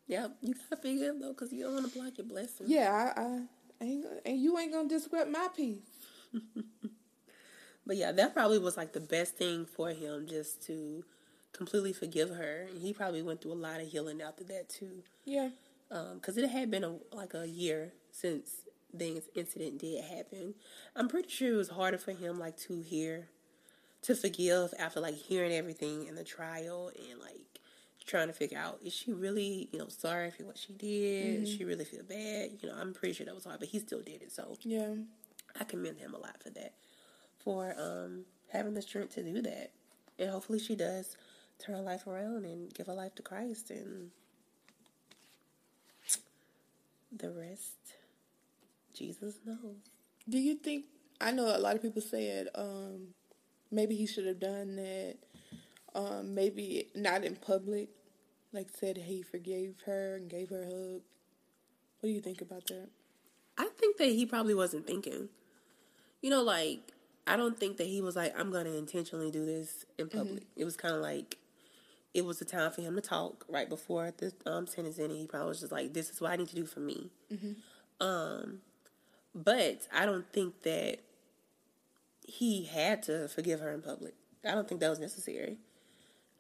[0.08, 2.68] Yeah, you gotta forgive though, cause you don't want to block your blessing.
[2.70, 5.80] Yeah, I, I ain't, and you ain't gonna disrupt my peace.
[7.86, 11.03] but yeah, that probably was like the best thing for him, just to
[11.53, 12.68] completely forgive her.
[12.70, 15.03] And he probably went through a lot of healing after that too.
[15.24, 15.49] Yeah.
[15.89, 18.49] Because um, it had been a, like a year since
[18.93, 20.56] the incident did happen.
[20.95, 23.30] I'm pretty sure it was harder for him like to hear,
[24.06, 27.60] to forgive after like hearing everything in the trial and like
[28.06, 31.43] trying to figure out is she really you know sorry for what she did?
[31.43, 31.58] Mm-hmm.
[31.58, 32.51] she really feel bad?
[32.62, 34.32] You know, I'm pretty sure that was hard, but he still did it.
[34.32, 34.93] So yeah,
[35.60, 36.74] I commend him a lot for that,
[37.43, 39.72] for um having the strength to do that,
[40.20, 41.18] and hopefully she does
[41.58, 44.12] turn her life around and give her life to Christ and
[47.12, 47.74] the rest
[48.93, 49.78] Jesus knows.
[50.30, 50.86] Do you think
[51.20, 53.08] I know a lot of people said um,
[53.76, 55.15] maybe he should have done that
[55.93, 57.89] um, maybe not in public
[58.53, 61.01] like said he forgave her and gave her a hug.
[61.99, 62.88] What do you think about that?
[63.57, 65.30] I think that he probably wasn't thinking.
[66.21, 66.93] You know, like
[67.28, 70.43] I don't think that he was like, I'm going to intentionally do this in public.
[70.43, 70.61] Mm-hmm.
[70.61, 71.38] It was kind of like
[72.13, 75.17] it was the time for him to talk right before the um, sentence ended.
[75.17, 78.05] He probably was just like, "This is what I need to do for me." Mm-hmm.
[78.05, 78.59] Um,
[79.34, 80.99] but I don't think that
[82.28, 84.13] he had to forgive her in public.
[84.43, 85.57] I don't think that was necessary.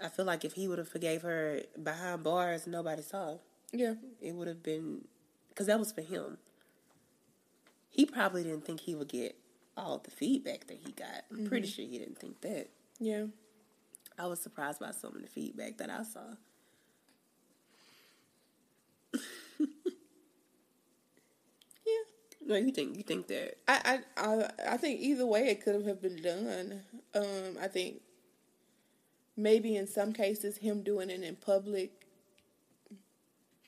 [0.03, 3.37] I feel like if he would have forgave her behind bars, nobody saw.
[3.71, 3.93] Yeah.
[4.21, 5.05] It would have been
[5.49, 6.37] because that was for him.
[7.89, 9.37] He probably didn't think he would get
[9.77, 11.23] all the feedback that he got.
[11.31, 11.75] I'm pretty mm-hmm.
[11.75, 12.69] sure he didn't think that.
[12.99, 13.25] Yeah.
[14.19, 16.35] I was surprised by some of the feedback that I saw.
[21.85, 22.03] Yeah.
[22.45, 25.83] No, you think you think that I, I, I, I think either way it could
[25.85, 26.81] have been done.
[27.15, 28.01] Um, I think
[29.35, 31.91] maybe in some cases him doing it in public,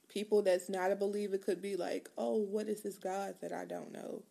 [0.09, 3.65] people that's not a believer could be like, "Oh, what is this God that I
[3.65, 4.21] don't know?"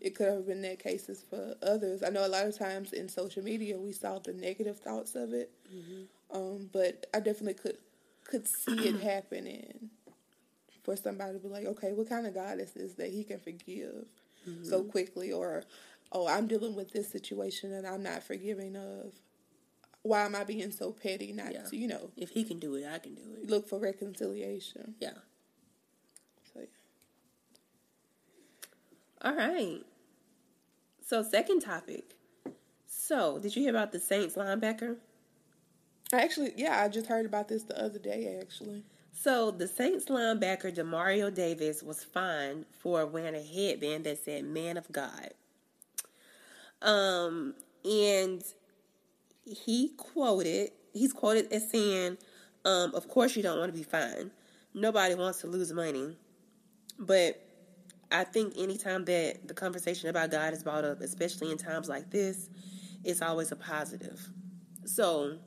[0.00, 2.02] It could have been that cases for others.
[2.02, 5.34] I know a lot of times in social media we saw the negative thoughts of
[5.34, 5.50] it,
[6.30, 7.76] um, but I definitely could
[8.24, 9.90] could see it happening
[10.82, 13.38] for somebody to be like, "Okay, what kind of God is this that He can
[13.38, 14.06] forgive
[14.48, 14.64] mm-hmm.
[14.64, 15.64] so quickly?" Or,
[16.10, 19.12] "Oh, I'm dealing with this situation and I'm not forgiving of."
[20.04, 21.32] Why am I being so petty?
[21.32, 21.62] Not Yeah.
[21.62, 23.48] to you know if he can do it, I can do it.
[23.48, 24.96] look for reconciliation.
[24.98, 25.12] Yeah.
[26.52, 26.66] So yeah.
[29.22, 29.82] All right.
[31.06, 32.16] So second topic.
[32.86, 34.96] So did you hear about the Saints linebacker?
[36.12, 38.38] I actually, yeah, I just heard about this the other day.
[38.40, 38.82] Actually,
[39.12, 44.76] So the Saints linebacker Demario Davis was fined for wearing a headband that said "Man
[44.76, 45.30] of God."
[46.80, 47.54] Um,
[47.84, 48.42] and
[49.44, 52.18] he quoted, he's quoted as saying,
[52.64, 54.30] um, "Of course you don't want to be fined.
[54.74, 56.16] Nobody wants to lose money,
[56.98, 57.40] but
[58.10, 62.10] I think anytime that the conversation about God is brought up, especially in times like
[62.10, 62.50] this,
[63.04, 64.20] it's always a positive.
[64.84, 65.38] So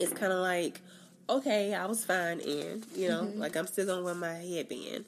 [0.00, 0.80] it's kind of like,
[1.28, 5.04] okay, I was fine, and you know, like I'm still gonna wear my headband.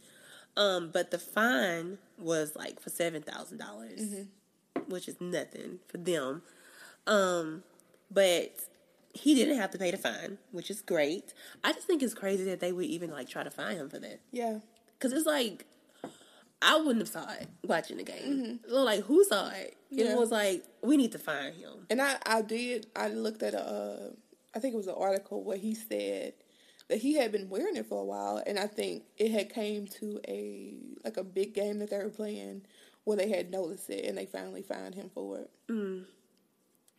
[0.56, 4.00] Um, but the fine was like for seven thousand dollars,
[4.88, 6.42] which is nothing for them.
[7.06, 7.62] Um,
[8.10, 8.52] but
[9.12, 11.34] he didn't have to pay the fine, which is great.
[11.62, 13.98] I just think it's crazy that they would even like try to fine him for
[13.98, 14.20] that.
[14.32, 14.58] yeah,
[15.00, 15.66] Cause it's like
[16.62, 18.60] I wouldn't have saw it watching the game.
[18.68, 19.76] So Like who saw it?
[19.90, 20.12] Yeah.
[20.12, 21.86] It was like we need to find him.
[21.90, 22.86] and I, I did.
[22.96, 24.10] I looked at a, uh,
[24.54, 26.34] I think it was an article where he said
[26.88, 29.86] that he had been wearing it for a while, and I think it had came
[29.98, 30.74] to a
[31.04, 32.62] like a big game that they were playing
[33.04, 35.50] where they had noticed it, and they finally found him for it.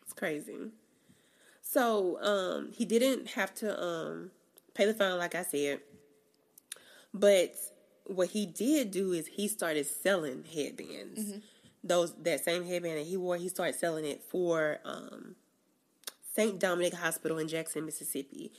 [0.04, 0.72] It's crazy.
[1.62, 4.32] So um, he didn't have to um,
[4.76, 5.80] pay the fine, like I said.
[7.14, 7.56] But
[8.06, 11.20] what he did do is he started selling headbands.
[11.84, 15.36] Those that same headband that he wore, he started selling it for um,
[16.36, 16.60] St.
[16.60, 18.52] Dominic Hospital in Jackson, Mississippi,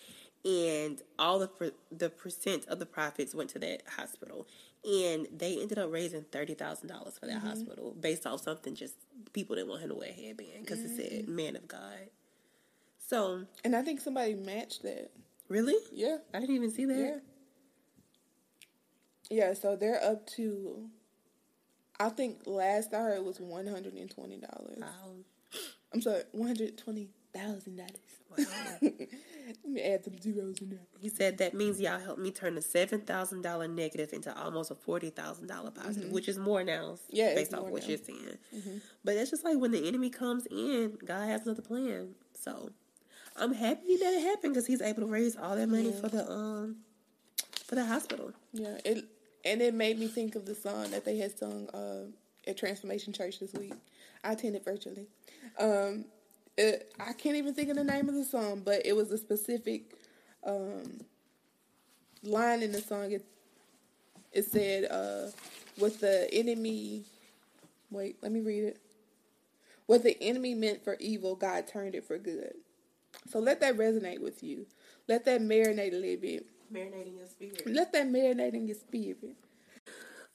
[0.45, 4.47] and all the the percent of the profits went to that hospital,
[4.85, 7.49] and they ended up raising thirty thousand dollars for that mm-hmm.
[7.49, 8.95] hospital based off something just
[9.33, 11.29] people didn't want him to wear a headband because it said mm.
[11.29, 12.09] "Man of God."
[13.09, 15.11] So And I think somebody matched that.
[15.49, 17.23] really, Yeah, I didn't even see that.
[19.31, 19.55] yeah, yeah.
[19.55, 20.89] So they're up to.
[21.99, 24.79] I think last I heard was one hundred and twenty dollars.
[24.79, 25.13] Wow.
[25.93, 27.93] I'm sorry, one hundred twenty thousand dollars.
[28.37, 28.45] Wow.
[28.83, 30.79] Let me add some zeros in there.
[31.01, 34.71] He said that means y'all helped me turn a seven thousand dollar negative into almost
[34.71, 36.93] a forty thousand dollar positive, which is more now.
[36.93, 37.17] Mm-hmm.
[37.17, 37.89] Yeah, based off what now.
[37.89, 38.39] you're saying.
[39.05, 42.15] But it's just like when the enemy comes in, God has another plan.
[42.35, 42.71] So
[43.37, 46.31] I'm happy that it happened because he's able to raise all that money for the
[46.31, 46.77] um
[47.67, 48.33] for the hospital.
[48.53, 49.05] Yeah, it
[49.45, 52.07] and it made me think of the song that they had sung uh,
[52.49, 53.75] at Transformation Church this week.
[54.25, 55.07] I attended virtually.
[55.59, 56.05] Um,
[56.57, 59.19] it, I can't even think of the name of the song, but it was a
[59.19, 59.95] specific
[60.45, 61.01] um,
[62.23, 63.13] line in the song.
[63.13, 63.25] It
[64.33, 65.31] it said, uh,
[65.79, 67.05] "What the enemy."
[67.91, 68.79] Wait, let me read it.
[69.87, 72.55] What the enemy meant for evil, God turned it for good.
[73.29, 74.67] So let that resonate with you.
[75.09, 76.47] Let that marinate a little bit.
[76.73, 77.63] Marinating your spirit.
[77.67, 79.37] Let that marinate in your spirit.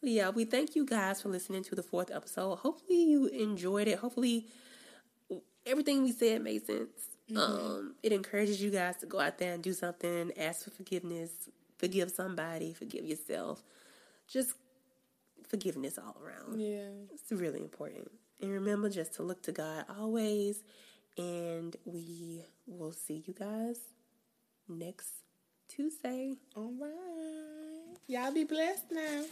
[0.01, 2.55] Yeah, we thank you guys for listening to the fourth episode.
[2.57, 3.99] Hopefully you enjoyed it.
[3.99, 4.47] Hopefully
[5.65, 6.89] everything we said made sense.
[7.35, 11.31] Um, it encourages you guys to go out there and do something, ask for forgiveness,
[11.77, 13.63] forgive somebody, forgive yourself.
[14.27, 14.53] Just
[15.47, 16.59] forgiveness all around.
[16.59, 16.89] Yeah.
[17.13, 18.11] It's really important.
[18.41, 20.63] And remember just to look to God always.
[21.17, 23.79] And we will see you guys
[24.67, 25.09] next
[25.67, 26.37] Tuesday.
[26.55, 27.97] All right.
[28.07, 29.25] Y'all be blessed now.